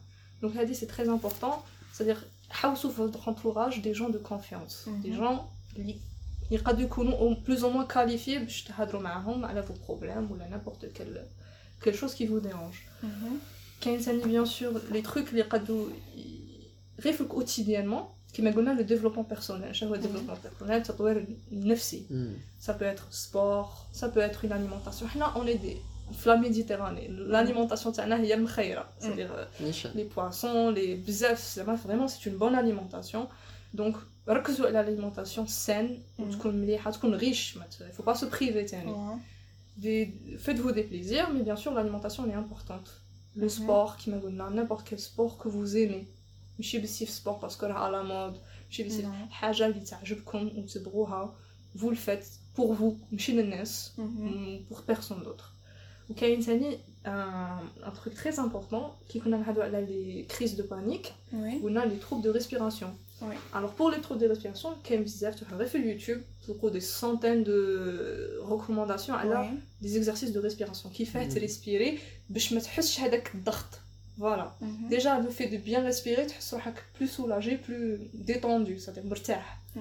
[0.41, 1.51] دونك هادي سي تري امبورطون
[1.97, 2.17] c'est-à-dire
[2.49, 5.05] حوسوا في votre entourage des gens de confiance Mhm.
[5.05, 5.39] des gens
[5.75, 5.95] اللي
[6.51, 10.49] اللي قد يكونوا au- plus ou moins qualifiés باش تهضروا معاهم على vos problèmes ولا
[10.49, 11.19] n'importe quel
[11.83, 13.33] quelque chose qui vous dérange Mhm.
[13.81, 15.87] كاين ثاني بيان سور لي تروك اللي قدو
[16.99, 22.33] يغيفوك اوتيديانمون كيما قلنا لو ديفلوبمون بيرسونيل شنو هو الديفلوبمون بيرسونيل التطوير النفسي مم.
[22.67, 25.77] ça peut être sport ça peut être une alimentation حنا on est des
[26.15, 32.07] في la Méditerranée l'alimentation تاعنا هي المخيره c'est-à-dire نيشان les poissons les بزاف زعما vraiment
[32.11, 33.27] c'est une bonne alimentation
[33.77, 33.95] donc
[34.29, 36.21] ركزوا على l'alimentation saine Mhm.
[36.21, 39.19] وتكون مليحه تكون riche ما ت- faut pas se priver تاني Ouais.
[39.77, 40.03] des...
[40.45, 42.89] faites-vous des plaisirs, mais bien sûr l'alimentation elle est importante.
[43.35, 43.49] Le Mhm.
[43.59, 46.05] sport, qui m'a donné n'importe quel sport que vous aimez.
[46.59, 48.37] ماشي بس sport parce que à la mode,
[48.69, 49.31] ماشي بس Non.
[49.31, 51.35] حاجة اللي تعجبكم وتبغوها
[51.77, 54.73] vous le faites pour vous ماشي للناس Mhm.
[54.73, 55.51] pour personne d'autre.
[56.09, 61.13] وكاين ثاني un, un truc très important qui كنا نهضروا على les crises de panique
[61.33, 61.61] Oui.
[61.63, 62.87] ونا les troubles de respiration.
[63.21, 63.35] Oui.
[63.53, 67.43] Alors pour les troubles de respiration, كاين بزاف تروحوا غير في اليوتيوب تلقوا des centaines
[67.45, 67.59] de
[68.49, 69.85] recommandations على Oui.
[69.87, 71.39] des exercices de respiration qui fait Mhm.
[71.47, 73.65] respirer باش ما تحسش هذاك الضغط
[74.19, 74.89] voilà Mhm.
[74.93, 79.79] déjà le fait de bien respirer تحس روحك plus soulagé plus détendu c'est-à-dire مرتاح Oui.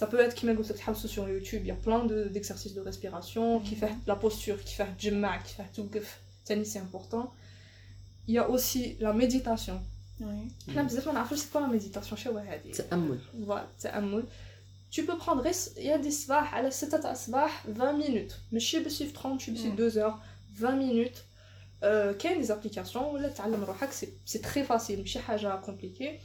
[0.00, 2.74] ça peut être كيما قلت لك تحوسوا sur YouTube il y a plein de- d'exercices
[2.74, 3.80] de respiration qui Mhm.
[3.80, 7.26] fait la posture qui fait تجمع qui fait توقف ثاني c'est important
[8.28, 9.74] il y a aussi la méditation
[10.20, 10.70] Oui.
[10.72, 14.24] حنا بزاف ما نعرفوش c'est quoi la méditation شنو هذه تامل voilà تأمل
[14.92, 18.32] tu peux prendre ريس il y a des صباح على 6 تاع الصباح 20 minutes
[18.52, 19.66] ماشي باش في 30 ماشي باش Mm.
[19.66, 20.14] 2 heures
[20.60, 25.56] 20 minutes euh, كاين دي زابليكاسيون ولا تعلم روحك سي سي تري فاسيل ماشي حاجه
[25.56, 26.18] كومبليكي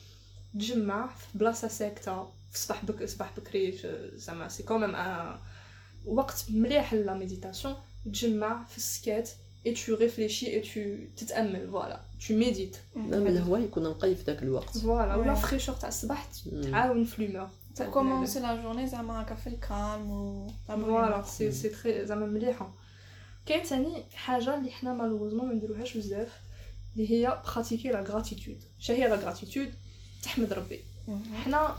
[0.53, 5.39] تجمع في بلاصه ساكته في صباح بك صباح بكري في- زعما سي كوميم ان
[6.05, 9.29] وقت مليح لا ميديتاسيون تجمع في السكات
[9.67, 14.43] et tu réfléchis et tu تتامل voilà tu médites نعم الهواء يكون نقي في ذاك
[14.43, 14.85] الوقت voilà
[15.17, 15.37] ولا Ouais.
[15.37, 16.61] فريشور تاع الصباح مم.
[16.61, 21.69] تعاون في لومور تاع كومونسي لا جورني زعما هكا في الكالم و فوالا سي سي
[21.69, 22.73] تري زعما مليحه
[23.45, 26.29] كاين ثاني حاجه اللي حنا مالوغوزمون ما نديروهاش بزاف
[26.95, 29.73] اللي هي براتيكي لا غراتيتود شنو هي لا غراتيتود
[30.23, 30.79] تحمد ربي
[31.43, 31.75] حنا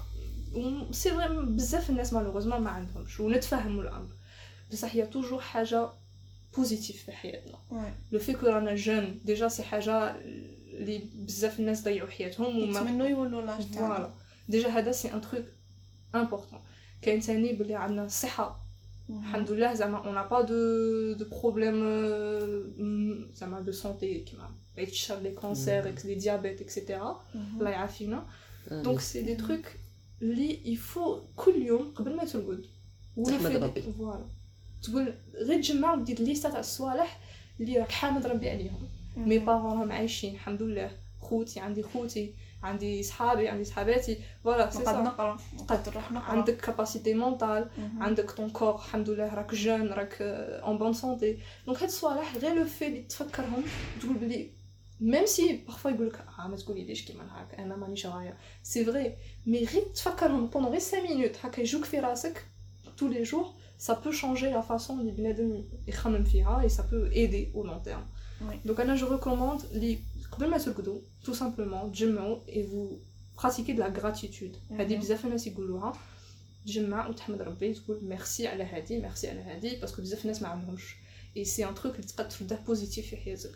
[0.92, 4.08] سي فري بزاف الناس مالوغوزمون ما عندهمش ونتفهموا الامر
[4.72, 5.88] بصح هي توجور حاجه
[6.56, 7.58] بوزيتيف في حياتنا
[8.12, 10.16] لو في كو رانا جون ديجا سي حاجه
[10.72, 14.14] اللي بزاف الناس ضيعوا حياتهم وما يتمنوا يولوا لاج فوالا
[14.48, 15.44] ديجا هذا سي ان تروك
[16.14, 16.60] امبورطون
[17.02, 18.66] كاين ثاني بلي عندنا الصحه
[19.10, 21.76] الحمد لله زعما اون با دو دو بروبليم
[23.34, 27.24] زعما دو سونتي كيما بعيد الشر لي كونسير لي ديابيت اكسيتيرا
[27.58, 28.26] الله يعافينا
[28.70, 29.66] دونك سي دي تروك
[30.22, 32.66] اللي يفو كل يوم قبل ما ترقد
[33.26, 34.26] تحمد ربي فوالا
[34.83, 37.19] تقول غير تجمع ودير ليستا تاع الصوالح
[37.59, 38.89] اللي راك حامد ربي عليهم.
[39.17, 40.91] مي بارون راهم عايشين الحمد لله.
[41.19, 44.17] خوتي عندي خوتي عندي صحابي عندي صحاباتي.
[44.43, 46.31] فوالا سي نقدر نقرأ نقدر نروح نقرأ.
[46.31, 49.35] عندك كاباسيتي مونطال عندك طون كور الحمد لله.
[49.35, 53.63] راك جون راك اون بون سونتي دونك هاد الصوالح غير لو في اللي تفكرهم
[54.01, 54.49] تقول بلي
[55.01, 58.37] ميم سي بارفوا يقول لك آه ما تقولي ليش كيما هاك أنا مانيش غاية.
[58.63, 59.15] سي فري
[59.45, 62.45] مي غير تفكرهم بوندون غير 5 مينوت هكا يجوك في راسك
[62.97, 63.60] tous les jours.
[63.80, 67.80] ça peut changer la façon اللي بنادم يخمم فيها et ça peut aider au long
[67.88, 68.04] terme
[68.40, 68.54] oui.
[68.68, 69.98] donc انا je recommande لي
[70.32, 72.98] قبل ما ترقدوا tout simplement تجمعوا et vous
[73.36, 75.92] pratiquez de la gratitude هذه بزاف الناس يقولوها
[76.66, 80.96] تجمع وتحمد ربي تقول ميرسي على هادي ميرسي على هادي باسكو بزاف الناس ما عندهمش
[81.36, 83.54] اي سي ان تروك اللي تقدر ترده بوزيتيف في حياتك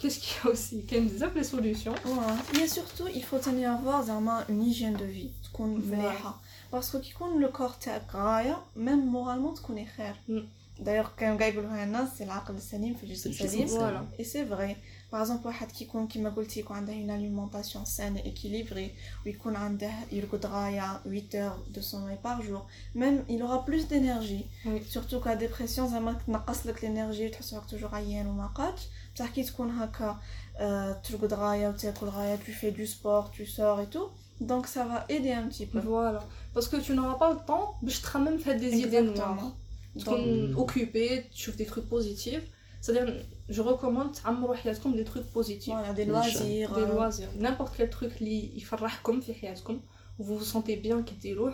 [0.00, 1.94] qu'est-ce qu'il y a aussi كاين بزاف لي سوليوشن
[2.52, 6.40] mais surtout il faut tenir avoir زعما une hygiène de vie تكون مليحه
[6.72, 10.16] باسكو كي يكون لو كور تاعك غايه ميم مورالمون تكوني خير
[10.80, 14.76] دايوغ كانوا كاع يقولوها الناس العقل السليم في الجسم السليم فوالا اي سي فري
[15.12, 18.94] باغ اكزومبل واحد كيكون كيما قلتي يكون عنده اون اليمونطاسيون سان ايكيليبري
[19.26, 24.44] ويكون عنده يرقد غايه 8 heures de sommeil par jour même il aura plus d'énergie
[24.90, 28.82] surtout كا ديبرسيون زعما تنقص لك الانرجي تحس روحك توجور عيان وما قادش
[29.14, 30.20] بصح كي تكون هكا
[31.04, 34.10] ترقد غايه وتاكل غايه tu fais du sport tu sors et tout
[34.41, 35.79] Donc ça va aider un petit peu.
[35.79, 36.23] Voilà.
[36.53, 39.01] Parce que tu n'auras pas le temps, mais je te même fait des Exactement.
[39.01, 39.55] idées noires.
[39.95, 42.43] Donc, occupé, tu fais des trucs positifs.
[42.81, 43.13] C'est-à-dire,
[43.47, 44.11] je recommande
[44.81, 45.73] comme des trucs positifs.
[45.73, 46.73] Voilà, des loisirs.
[46.73, 46.93] Des euh.
[46.93, 47.29] loisirs.
[47.37, 48.65] N'importe quel truc qui
[49.05, 49.21] comme
[50.19, 51.49] vous vous sentez bien quitter l'eau,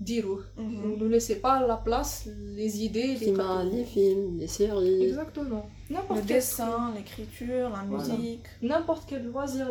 [0.00, 0.40] dirou.
[0.56, 5.04] Vous ne laissez pas la place, les idées, les films, les films, les séries.
[5.04, 5.68] Exactement.
[5.90, 8.44] N'importe Le dessin, l'écriture, la musique.
[8.62, 9.70] N'importe quel loisir,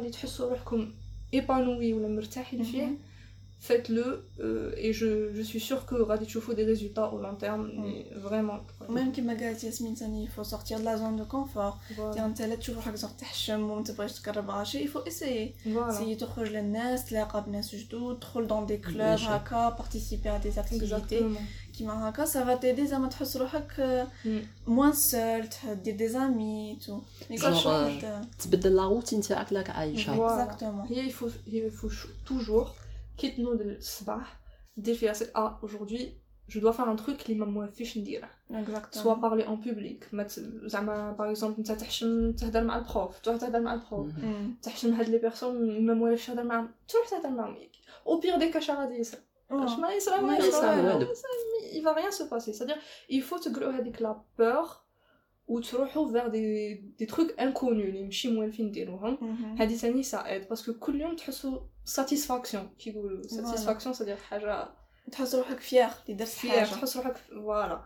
[0.63, 0.91] comme
[1.33, 2.88] épanoui ولا مرتاحين فيه
[3.61, 7.70] faites-le euh, et je, je suis sûre que غادي تشوفوا des résultats au long terme
[7.83, 11.79] mais vraiment même كيما قالت ياسمين ثاني il faut sortir de la zone de confort
[11.96, 12.20] voilà.
[12.20, 15.92] انت لا تشوف روحك صرت تحشم وما تبغيش تقرب على شيء il faut essayer voilà.
[15.92, 20.85] essayer تخرج للناس تلاقى بناس جدد تدخل dans des clubs هكا participer à des activités
[20.85, 21.40] Exactement.
[21.79, 24.07] كيما هكا ça va t'aider زعما تحس روحك
[24.66, 28.05] moins seul دير des amis tout mais ça Genre, change
[28.44, 30.51] تبدل لا روتين تاعك راك عايشها Voilà.
[30.53, 31.92] exactement هي il faut il faut
[32.31, 32.68] toujours
[33.18, 34.40] كي تنوض الصباح
[34.77, 36.03] دير في راسك اه aujourd'hui
[36.53, 40.22] je dois faire un truc اللي ما موافيش نديره exactement سوا بارلي اون بوبليك ما
[40.22, 44.57] ت- زعما باغ اكزومبل انت تحشم تهضر مع البروف تروح تهضر مع البروف مهم.
[44.62, 47.57] تحشم هاد لي بيرسون ما موالفش تهضر معاهم تروح تهضر معاهم
[48.07, 49.20] او بيغ دي كاش غادي يصرا
[51.73, 52.53] il va rien se passer.
[52.53, 52.77] C'est-à-dire,
[53.10, 54.86] il faut te avec la peur
[55.47, 55.75] ou te
[56.12, 58.69] vers des, des trucs inconnus, les mchi moins fin
[59.60, 62.93] Hadithani, ça aide parce que كل يوم تحسوا satisfaction, qui
[63.27, 64.69] satisfaction, c'est-à-dire حاجة
[65.12, 66.65] تحس روحك fier, اللي درت حاجة.
[66.65, 67.79] تحس روحك voilà.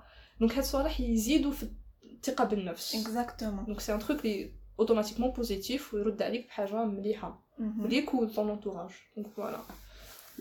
[0.44, 1.68] Donc هاد الصوالح يزيدوا في
[2.04, 2.96] الثقة بالنفس.
[2.96, 3.66] Exactement.
[3.68, 7.44] Donc c'est un truc اللي automatiquement positif ويرد عليك بحاجة مليحة.
[7.60, 9.18] ليك ou ton entourage.
[9.18, 9.60] Donc voilà.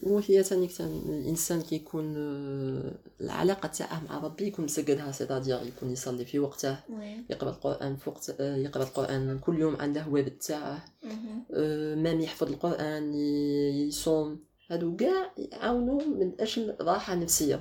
[0.03, 6.39] وهي ثاني الانسان كيكون آه، العلاقة تاعه مع ربي يكون مسقدها سيتادير يكون يصلي في
[6.39, 6.77] وقته.
[7.31, 10.85] يقرأ القرآن في وقت آه، يقرأ القرآن كل يوم عنده وابد تاعه.
[11.55, 13.15] آه، مام يحفظ القرآن
[13.89, 17.61] يصوم هادو كاع يعاونوا من أجل راحة نفسية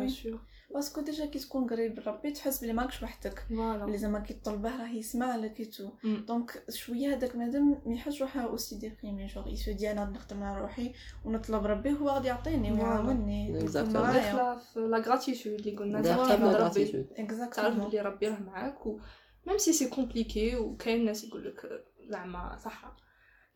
[0.00, 0.08] بيان.
[0.08, 0.40] سور
[0.74, 3.46] باسكو ديجا كي تكون قريب لربي تحس بلي ماكش وحدك.
[3.84, 5.68] اللي زعما كي طلبه راه يسمع لك
[6.04, 6.24] مم.
[6.28, 10.60] دونك شوية هذاك بنادم ما يحس روحه اوسي ديبريمي جوغ يسو دي أنا نخدم على
[10.60, 10.92] روحي
[11.24, 12.72] ونطلب ربي هو غادي يعطيني.
[12.72, 16.36] ويعاوني داخله في لا غراتيتود اللي قلنا داخله
[16.70, 17.06] في ربي
[17.52, 18.98] تعرف بلي ربي راه معاك و
[19.46, 22.96] ميم سي سي كومبليكي وكاين ناس يقول لك زعما صح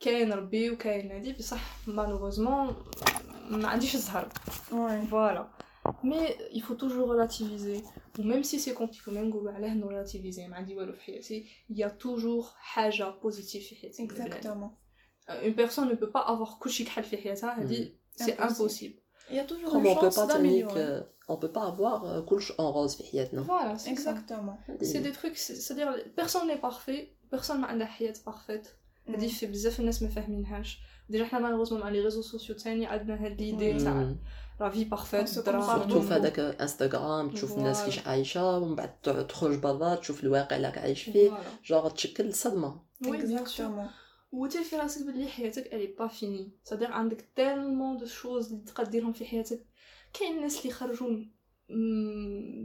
[0.00, 2.76] كاين ربي وكاين هادي بصح مالوغوزمون
[3.50, 4.28] ما عنديش الزهر.
[5.10, 5.48] فوالا.
[6.03, 7.83] مي il faut toujours relativiser
[8.19, 11.75] و même si c'est compliqué ما نقولوا علاه نريلاتيفيزي ما عندي والو في حياتي il
[11.75, 14.71] y a toujours حاجه بوزيتيف في حياتي اكزاكتومون
[15.29, 18.43] une personne ne peut pas avoir كلشي كحل في حياتها هذه c'est Impossible.
[18.43, 18.99] impossible
[19.31, 20.73] Il y a toujours Comme une on peut chance pas d'améliorer.
[20.73, 24.57] تانيك on peut pas avoir euh, كلش en rose في حياتنا voilà c'est ça Exactement.
[24.81, 25.89] c'est des trucs c'est- c'est-à-dire
[26.21, 27.01] personne n'est parfait
[27.35, 28.67] personne ما عندها حياة parfaite
[29.09, 33.24] هذه في بزاف الناس ما فاهمينهاش ديجا حنا مالوغوزمون مع لي ريزو سوسيو تاني عندنا
[33.24, 33.84] هاد ليدي.
[33.84, 34.14] تاع
[34.60, 39.94] لا في بارفيت سورتو في هذاك انستغرام تشوف الناس كيش عايشه ومن بعد تخرج برا
[39.94, 41.32] تشوف الواقع اللي راك عايش فيه
[41.64, 43.08] جوغ تشكل صدمه sûr.
[43.08, 43.90] Exactement.
[44.32, 49.12] وتلفي راسك بلي حياتك الي با فيني صدير عندك تالمون دو شوز اللي تقدر ديرهم
[49.12, 49.66] في حياتك
[50.12, 51.08] كاين الناس اللي خرجوا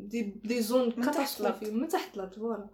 [0.05, 2.69] دي دي زون من تحت كاتاستروفي من تحت الأرض فوالا.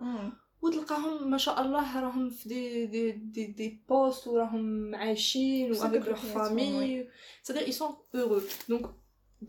[0.63, 6.01] وتلقاهم ما شاء الله راهم في دي دي دي, دي بوست وراهم عايشين بصح وافيك
[6.03, 7.05] كل لور حياتهم، فامي
[7.45, 8.87] c'est-à-dire ils sont heureux donc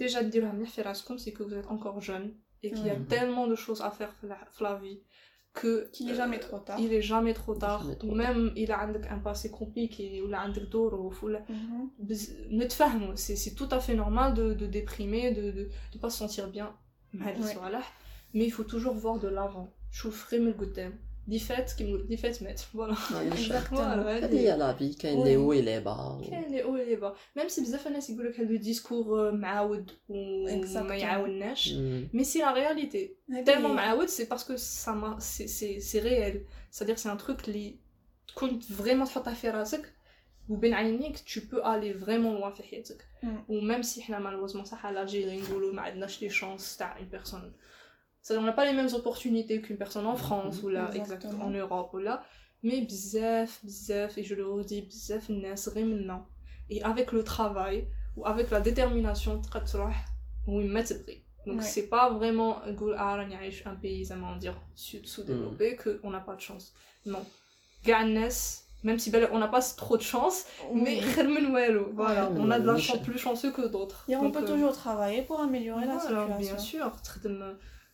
[0.03, 2.93] déjà ديروها مليح في راسكم c'est que vous êtes encore jeune et qu'il y a
[2.93, 3.05] Ouais.
[3.10, 4.99] tellement de choses à faire في la, في la vie
[5.62, 6.77] que Qu'il n'est jamais trop tard.
[6.86, 10.21] il est jamais trop tard Jamais trop ou même il a عندك un passé compliqué
[10.21, 11.89] ولا عندك ظروف ولا Mhm.
[11.99, 16.10] بز- نتفاهموا c'est c'est tout à fait normal de, de déprimer de, de de pas
[16.10, 16.67] se sentir bien
[17.13, 17.39] مع هاد Ouais.
[17.39, 17.93] الصوالح
[18.34, 22.17] mais il faut toujours voir de l'avant شوف غير من القدام اللي فات كيما اللي
[22.17, 23.73] فات مات فوالا Exactement.
[23.73, 27.62] هذه هي لافي كاين لي هو لي با كاين لي او لي با ميم سي
[27.62, 30.91] بزاف الناس يقولك هذا الديسكور معاود وما Exactement.
[30.91, 32.08] يعاوناش مم.
[32.13, 33.73] mais c'est la réalité هذه tellement هي.
[33.73, 37.75] معاود c'est parce que ça m'a c'est c'est c'est réel c'est-à-dire c'est un truc اللي
[38.27, 39.91] تكون vraiment تحطها في راسك
[40.49, 43.27] وبين عينيك tu peux aller vraiment loin في حياتك Mm.
[43.49, 47.51] وميم سي حنا malheureusement صح على الجيري نقولوا ما عندناش لي شانس تاع une personne
[48.22, 51.50] ça, on n'a pas les mêmes opportunités qu'une personne en France ou là, exactement, en
[51.50, 52.22] Europe ou là.
[52.62, 56.24] Mais bzef, bzef, et je le redis, bzef, nasrim, non.
[56.68, 59.40] Et avec le travail, ou avec la détermination,
[60.46, 60.62] ou
[61.46, 61.62] Donc ouais.
[61.62, 66.00] c'est pas vraiment un pays, ça va dire, sous-développé, mm.
[66.00, 66.74] qu'on n'a pas de chance.
[67.06, 67.24] Non.
[67.85, 68.28] Ganes,
[68.83, 71.00] même si on n'a pas trop de chance, mais
[71.94, 74.04] voilà, on a de la chance plus chanceux que d'autres.
[74.09, 76.38] Et on peut euh, toujours travailler pour améliorer la situation.
[76.38, 76.92] Bien sûr,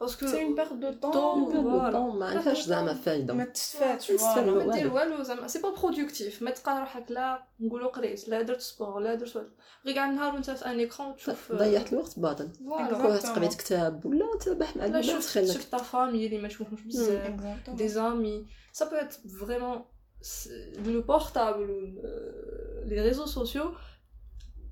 [0.00, 2.14] parce que c'est une perte de temps temps, voilà.
[2.18, 4.66] ما عندهاش زعما ما فايده تستفادش تستفاد voilà.
[4.66, 5.12] ما دير والو.
[5.12, 9.14] والو زعما سي با برودكتيف ما تلقى روحك لا نقولوا قريت لا درت سبور لا
[9.14, 9.48] درت والو
[9.86, 13.02] غير كاع النهار وانت في ان ايكرون تشوف ضيعت الوقت باطل فوالا Exact.
[13.02, 15.94] قرات قريت كتاب ولا تربح مع لا الناس شفت خير لك شفت ta famille
[16.26, 17.78] اللي ما تشوفهمش بزاف Exactement.
[17.78, 18.46] des amis.
[18.80, 19.76] Ça peut être vraiment
[20.22, 21.70] c'est- le portable,
[22.04, 22.88] euh,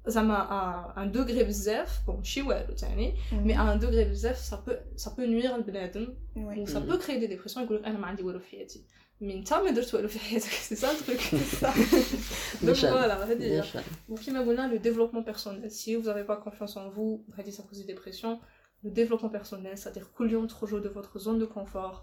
[0.08, 3.44] les réseaux sociaux, ça m'a à un degré bzef, bon, chez والو تاني, Mhm.
[3.46, 6.58] mais à un degré bzef, ça peut, ça peut nuire البنادم, Oui.
[6.60, 6.86] ou ça Mhm.
[6.88, 8.84] peut créer des dépressions, يقولك أنا ما عندي والو في حياتي.
[9.20, 11.34] Mais انت ما درت والو في حياتك, c'est ça le truc.
[12.62, 12.92] Donc نشان.
[12.92, 13.60] voilà, هذه هي.
[13.60, 13.82] نشان.
[14.10, 15.70] Donc, qui m'a donné le développement personnel.
[15.70, 18.36] Si vous n'avez pas confiance en vous, Hadith, ça cause des dépressions.
[18.84, 21.96] Le développement personnel, c'est-à-dire coulion trop de votre zone de confort,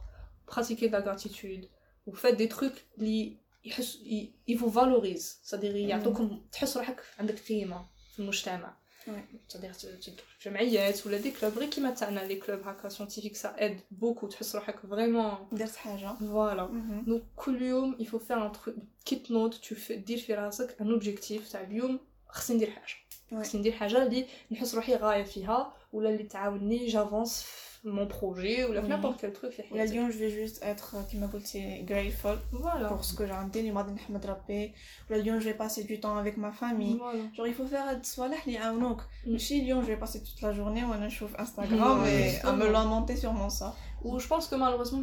[0.54, 1.64] pratiquez de la gratitude,
[2.08, 3.16] vous faites des trucs qui
[3.70, 5.30] يحس- ils ils vous valorisent.
[5.46, 7.86] C'est-à-dire يعطوكم تحس روحك عندك قيمة
[8.17, 8.77] في المجتمع.
[9.49, 13.81] C'est-à-dire ت- جمعيات ولا دي كلوب غير كيما تاعنا لي كلوب هكا سcientifique ça aide
[14.05, 16.13] beaucoup تحس روحك vraiment درت حاجة
[16.69, 17.09] Mhm.
[17.09, 18.73] donc كل يوم faire un truc
[19.05, 22.95] كيت نوت tu fais دير في راسك ان اوبجيكتيف تاع اليوم خصني ندير حاجة.
[23.43, 27.47] خصني ندير حاجة اللي نحس روحي غايه فيها ولا اللي تعاوني جافونس
[27.87, 28.89] mon projet ou oui.
[28.89, 29.53] n'importe quel truc.
[29.73, 32.39] Là, je vais juste être, comme je grateful
[32.89, 34.73] pour ce que j'ai rendu, les mois de rappé.
[35.09, 36.99] Là, je vais passer du temps avec ma famille.
[37.35, 39.01] Genre, il faut faire des soins là, les aounok.
[39.27, 39.39] Mm.
[39.39, 42.71] Chez Lyon, je vais passer toute la journée où je trouve Instagram et à me
[42.71, 43.77] lamenter sur mon sort.
[44.05, 45.03] Ou je pense que malheureusement,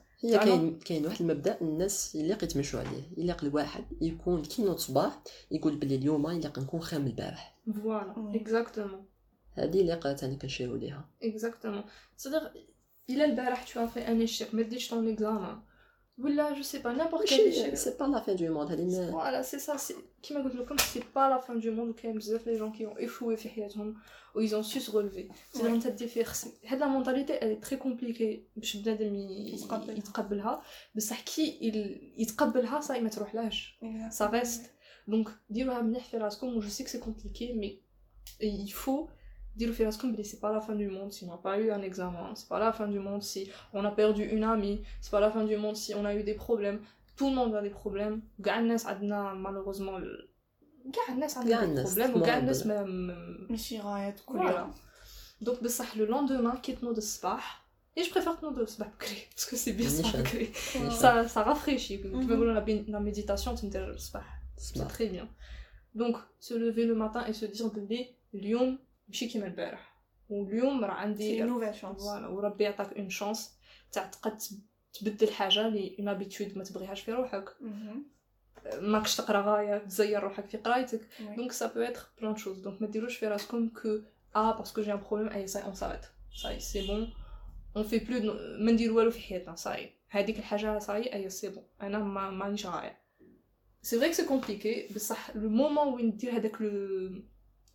[0.23, 3.03] هي كاين كاين واحد المبدأ الناس اللي كيتمشوا عليه.
[3.17, 7.57] إلا الواحد يكون كي نوض الصباح يقول بلي اليوم إلا نكون خام البارح.
[7.83, 9.05] فوالا اكزاكتومون
[9.57, 11.09] هادي اللي قالت أنا كنشيرو ليها.
[11.23, 11.83] اكزاكتومون
[12.17, 12.53] صدق
[13.09, 15.61] إلا البارح تشوفي أنا شي ما ديتش طون ليكزامان
[16.18, 17.74] Voilà, je sais pas, n'importe ماشي quelle échelle.
[17.74, 19.76] سي با لا فين دو موند هذه ما- Voilà, c'est ça.
[19.78, 22.56] C'est qui m'a dit comme c'est pas la fin du monde ou كاين بزاف les
[22.58, 23.94] gens qui ont échoué في حياتهم
[24.34, 25.28] ou ils ont su se relever.
[25.54, 25.68] C'est Ouais.
[25.74, 26.48] une tête différente.
[26.66, 29.96] هاد la mentalité elle est très compliquée باش بنادم ي- يتقبلها.
[29.98, 30.62] يتقبلها
[30.94, 33.78] بصح كي يل- يتقبلها صاي ما تروحلاش.
[34.10, 34.66] Ça reste.
[35.10, 37.72] Donc ديروها مليح في راسكم و je sais que c'est compliqué mais
[38.40, 39.08] il faut
[39.55, 39.73] dire
[40.23, 42.59] c'est pas la fin du monde si on n'a pas eu un examen, c'est pas
[42.59, 45.57] la fin du monde si on a perdu une amie, c'est pas la fin du
[45.57, 46.79] monde si on a eu des problèmes.
[47.15, 48.21] Tout le monde a des problèmes.
[49.35, 49.97] malheureusement
[50.87, 51.55] Ganes a des
[52.63, 53.09] problèmes.
[53.09, 53.45] Euh,
[55.41, 57.39] donc le lendemain quitte nos de spa.
[57.95, 62.01] et je préfère que de se parce que c'est bien ça ça rafraîchit.
[62.87, 63.55] La méditation
[64.57, 65.27] c'est très bien.
[65.93, 67.81] Donc se lever le matin et se dire de
[69.11, 69.91] ماشي كيما البارح.
[70.29, 73.51] واليوم راه عندي نوفيل شانس فوالا وربي يعطاك اون شانس
[73.91, 74.37] تاع تقد
[74.93, 77.49] تبدل حاجة لي اون هابيتود ما تبغيهاش في روحك.
[78.81, 81.01] ماكش تقرا غاية تزير روحك في قرايتك.
[81.35, 83.99] دونك سا بو اتر بلان شوز دونك ما ديروش في راسكم كو
[84.35, 86.05] آه باسكو جي ان بروبليم اي ساي اون ساريت
[86.41, 87.13] ساي سي بون
[87.75, 89.55] اون في بلو ما ندير والو في حياتنا.
[89.55, 93.01] ساي هذيك الحاجة ساي اي سي بون أنا ما مانيش غاية.
[93.81, 97.23] سي فري سي كومبليكي بصح لو مومون وين دير هذاك لو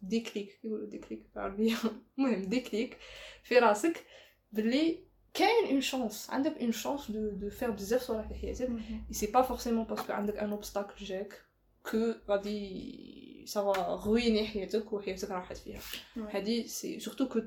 [0.02, 1.76] ديكليك يقولوا ديكليك بالعربيه
[2.18, 2.98] المهم ديكليك
[3.44, 4.06] في راسك
[4.52, 5.00] بلي
[5.34, 8.70] كاين اون شانس عندك اون شانس دو دو فير بزاف صوالح في حياتك
[9.12, 11.42] Et c'est pas forcément parce que عندك un obstacle جاك
[11.90, 15.80] que غادي ça va ruiner حياتك وحياتك راحت فيها
[16.18, 17.40] هادي سي surtout que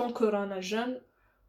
[0.00, 1.00] tant que رانا جون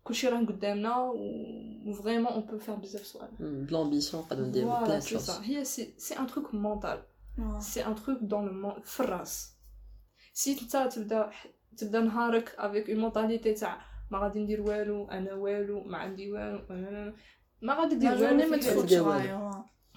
[0.03, 5.01] كلشي راه قدامنا و vraiment on peut faire بزاف صوالح بلامبيسيون نقدروا نديروا Voilà, بلان
[5.01, 5.41] c'est شوز ça.
[5.43, 6.99] هي c'est c'est un truc mental
[7.59, 9.52] c'est un truc dans le men- في الراس
[10.34, 11.30] سي انت تبدا
[11.76, 13.80] تبدا نهارك avec une mentalité تاع
[14.10, 16.60] ما غادي ندير والو أنا والو ما عندي والو
[17.62, 18.56] ما غادي دير والو ما.
[18.56, 18.94] تفوتش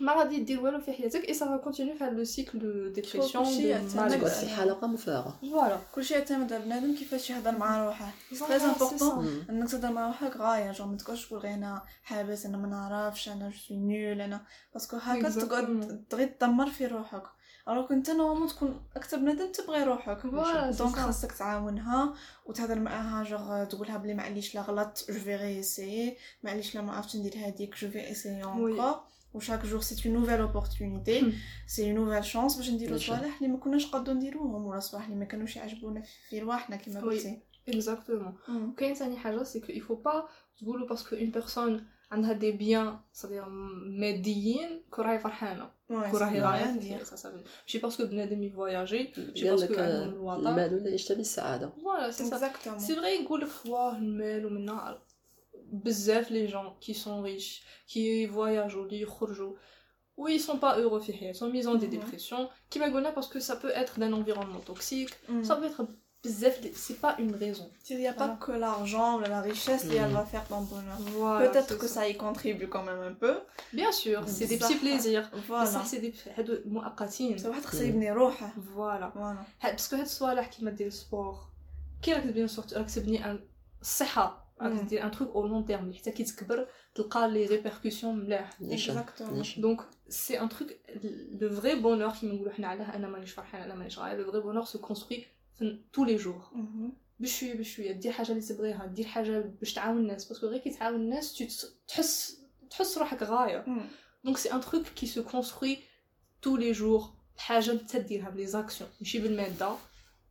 [0.02, 3.46] ما غادي دير والو في حياتك اي سا كونتينيو في هذا لو سيكل دو ديبرسيون
[3.46, 9.04] يعتمد تقعد في حلقه مفرغه فوالا كلشي يعتمد على بنادم كيفاش يهضر مع روحه ça.
[9.04, 9.46] مم.
[9.50, 13.50] انك تهضر مع روحك غاية جو ما تقول غير أنا حابس أنا ما نعرفش أنا
[13.50, 14.42] جو سوي نول أنا
[14.74, 15.30] باسكو هكا.
[15.30, 17.24] تقعد تغي تدمر في روحك
[17.70, 20.96] الوغ كنت نورمال تكون أكثر بنادم تبغي روحك دونك.
[20.96, 22.14] خاصك تعاونها
[22.46, 27.16] وتهضر معاها جوغ تقولها بلي معليش لا غلط جو في ريسي معليش لا ما عرفتش
[27.16, 28.96] ندير هذيك جو في اسيي اونكور
[29.34, 31.34] وشاك جور سي اون نوفيل اوبورتونيتي Hmm.
[31.68, 32.98] سي اون نوفيل شانس باش نديرو.
[32.98, 37.00] صوالح اللي ما كناش قادو نديروهم ولا صوالح اللي ما كانوش يعجبونا في رواحنا كما.
[37.02, 38.50] قلتي Exactement.
[38.50, 38.74] مم.
[38.78, 40.30] كاين ثاني حاجة سي كو il faut pas
[40.62, 43.45] تقولوا باسكو اون بيرسون عندها دي بيان صدير
[44.01, 46.93] ماديين كو راهي فرحانه Ouais, كو راهي ça veut غايه rien في dire.
[46.93, 50.89] حياتها، ça veut- ماشي باسكو بنادم يفواياجي ماشي قال باسكو لك عندهم الوطن المال ولا
[50.95, 52.79] يشتري السعاده فوالا سي سا Exactement.
[52.79, 54.99] سي فري يقول لك واه المال ومنا
[55.73, 59.55] بزاف لي جون كي سون ريش كي فواياجو اللي يخرجوا
[60.17, 62.01] و ils sont pas heureux في حياتهم ils ont des Mhm.
[62.01, 65.43] dépressions كيما قلنا parce que ça peut être d'un environnement toxique Mm.
[65.45, 65.99] ça peut être بزاف دي-
[66.85, 68.43] c'est pas une raison Il n'y a pas Voilà.
[68.45, 70.19] que l'argent ou la richesse qui elle Mm.
[70.21, 70.99] va faire ton bonheur.
[71.17, 73.35] voilà Peut-être c'est que ça y contribue quand même un peu.
[73.81, 74.83] bien sûr c'est des petits صح.
[74.85, 75.63] plaisirs Voilà.
[75.65, 78.53] بصح سي دي هادو مؤقتين Ça va être يبني روحه.
[78.75, 79.65] فوالا Voilà.
[79.67, 81.37] هاد باسكو هاد الصوالح كيما دير السبور
[82.03, 83.41] كي راك بيان سور راك تبني ان
[83.81, 84.87] الصحه راك مم.
[84.87, 89.23] دير ان تروك او لون تيرم حتى كي تكبر تلقى لي ريبركوسيون ملاح نيشان Exactement.
[89.33, 90.69] نيشان دونك سي ان تروك
[91.41, 94.41] لو فري بونور كيما نقولو حنا علاه انا مانيش فرحان انا مانيش غايه لو فري
[94.41, 95.27] بونور سو كونستروي
[95.62, 96.92] لي جور Mhm.
[97.20, 98.86] بشويه بشويه دير حاجة اللي تبغيها.
[98.86, 100.28] دير حاجة باش تعاون الناس.
[100.28, 101.44] باسكو غير كي تعاون الناس
[101.88, 103.66] تحس تحس روحك غاية.
[104.24, 105.78] دونك سي ان تروك كي سو كونستروي
[106.42, 107.04] تو لي جور
[107.38, 108.30] بحاجه انت ديرها.
[108.30, 109.76] بلي زاكسيون ماشي بالمادة.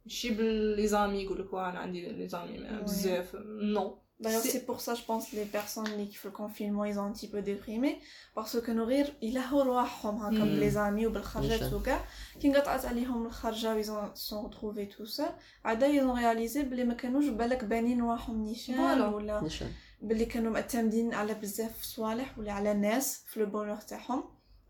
[0.05, 2.83] ماشي باللي زامي يقولك واه أنا عندي لي زامي.
[2.83, 3.37] بزاف.
[3.75, 6.98] نو D'ailleurs, C'est- c'est pour ça, je pense, les personnes qui font le confinement, ils
[7.00, 7.92] ont un petit peu déprimé.
[8.38, 10.60] Parce que nourrir, il a رواحهم هكا Mm.
[10.60, 11.74] les amis وبالخرجات نيشان.
[11.74, 12.06] وكاع
[12.42, 15.34] كي انقطعت عليهم الخرجة ils ont se sont retrouvés tout seuls
[15.66, 19.14] عادا ils ont réalisé بلي ما كانوش بالك بانين رواحهم نيشان Voilà.
[19.14, 24.24] ولا نيشان باللي كانوا معتمدين على بزاف صوالح ولا على ناس في لو بونور تاعهم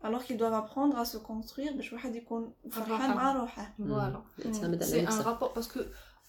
[0.04, 3.14] alors qu'ils doivent apprendre à se construire باش واحد يكون فرحان الراحة.
[3.14, 5.80] مع روحه فوالا يعتمد على سي ان نفسه رابور باسكو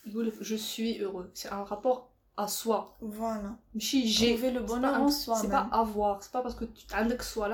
[0.06, 2.04] يقولك جو سوي heureux سي ان رابور
[2.39, 2.97] à soi.
[3.01, 3.59] Voilà.
[3.75, 5.37] J'ai le bonheur en soi.
[5.37, 6.23] C'est pas avoir.
[6.23, 7.05] C'est pas parce que tu as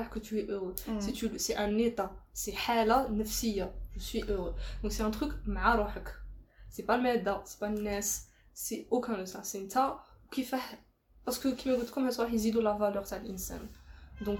[0.05, 0.75] que tu es heureux.
[0.87, 0.99] Mm.
[1.37, 2.13] C'est un état.
[2.33, 3.73] C'est hala nefsiya.
[3.95, 4.53] Je suis heureux.
[4.83, 6.07] Donc c'est un truc ma'arohak.
[6.69, 8.01] C'est pas le meda, c'est pas le nes,
[8.53, 9.41] c'est aucun de ça.
[9.43, 10.57] C'est un ta qui fait.
[11.23, 13.61] Parce que qui me m'écoute comme ça, ils la valeur de l'insan.
[14.21, 14.39] Donc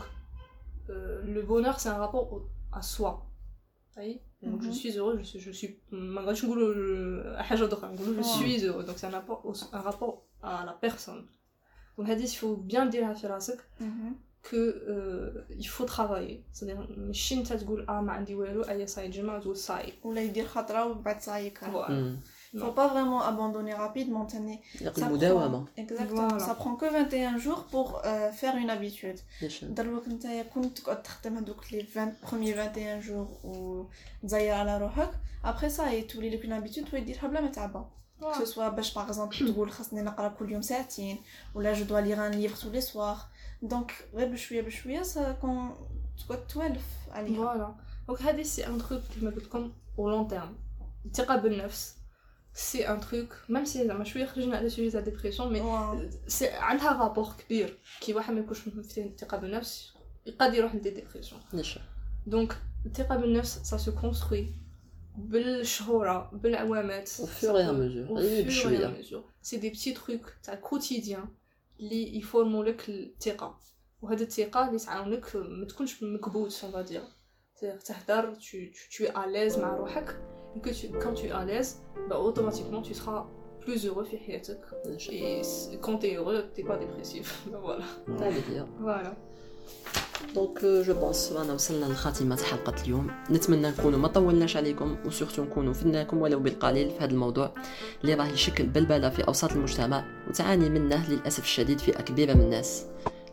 [0.90, 2.42] euh, le bonheur, c'est un rapport
[2.72, 3.26] à soi.
[3.98, 4.22] Oui.
[4.44, 4.74] Donc je mm-hmm.
[4.74, 6.34] suis heureux, je suis, je suis, je
[8.24, 9.42] suis heureux, donc c'est un rapport,
[9.72, 11.25] un rapport à la personne
[11.99, 14.15] donc هادي il faut bien dire في راسك Mhm.
[14.51, 19.09] que euh, il faut travailler c'est-à-dire ماشي انت تقول اه ما عندي والو اي صاي
[19.09, 22.21] تجمع تقول صاي ولا يدير خطره وبعد صاي كان voilà
[22.61, 26.47] faut pas vraiment abandonner rapidement تاني يقل Ça المداومة prend- exactement Voilà.
[26.47, 29.75] ça prend que 21 jours pour euh, faire une habitude نيشان.
[29.75, 33.85] دروك نتايا كنت تقعد تخدم هذوك لي 20 premier 21 jours و
[34.23, 35.11] تزير على روحك
[35.45, 37.85] après ça هي تولي لك une habitude تولي ديرها بلا ما تعبى
[38.21, 41.19] que ce soit باش par exemple تقول خاصني نقرا كل يوم ساعتين
[41.55, 43.29] ولا جو dois lire un livre tous les soirs
[43.71, 45.75] donc غير بشويه بشويه ça كون
[46.29, 47.75] تقعد توالف عليها فوالا
[48.09, 50.57] دونك هادي سي ان تروك كيما قلت لكم او لون تيرم
[51.07, 51.97] الثقه بالنفس
[52.55, 56.11] سي ان تروك ميم سي زعما شويه خرجنا على سوجي تاع ديبرسيون مي واو.
[56.27, 59.93] سي عندها رابور كبير كي واحد ما يكونش فيه الثقه بالنفس
[60.27, 61.83] يقدر يروح لدي ديبرسيون نيشان.
[62.27, 62.57] دونك
[62.87, 64.55] الثقه بالنفس سا سو كونستروي
[65.17, 68.13] بالشهورة بالعوامات Au fur et à mesure.
[68.13, 69.03] غير بشوية.
[69.43, 71.29] سي دي بتي تروك تاع كوتيديان
[71.81, 73.59] اللي يفورمو لك الثقة
[74.03, 77.03] وهاد الثقة اللي تعاونك ما تكونش مكبوت اون فادير
[77.85, 80.17] تهدر tu tu es à l'aise مع روحك
[80.57, 81.77] et que tu, quand tu es à l'aise
[82.11, 83.27] bah automatiquement tu seras
[83.67, 85.15] plus heureux في حياتك نيشان.
[85.15, 88.67] et c- quand t'es heureux t'es pas dépressif voilà هذه هي.
[88.85, 89.15] voilà
[90.36, 93.12] دونك جو بونس رانا وصلنا لخاتمة حلقة اليوم.
[93.32, 97.52] نتمنى نكونوا ما طولناش عليكم وسورتو نكونوا فدناكم ولو بالقليل في هذا الموضوع
[98.02, 102.86] اللي راه يشكل بلبلة في أوساط المجتمع وتعاني منه للأسف الشديد فئة كبيرة من الناس.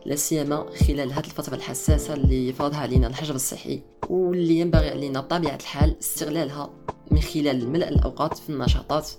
[0.05, 5.55] لا سيما خلال هذه الفترة الحساسة اللي يفرضها علينا الحجر الصحي واللي ينبغي علينا بطبيعة
[5.55, 6.69] الحال استغلالها
[7.11, 9.09] من خلال ملء الأوقات في النشاطات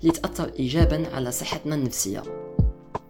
[0.00, 2.22] اللي تأثر إيجابا على صحتنا النفسية.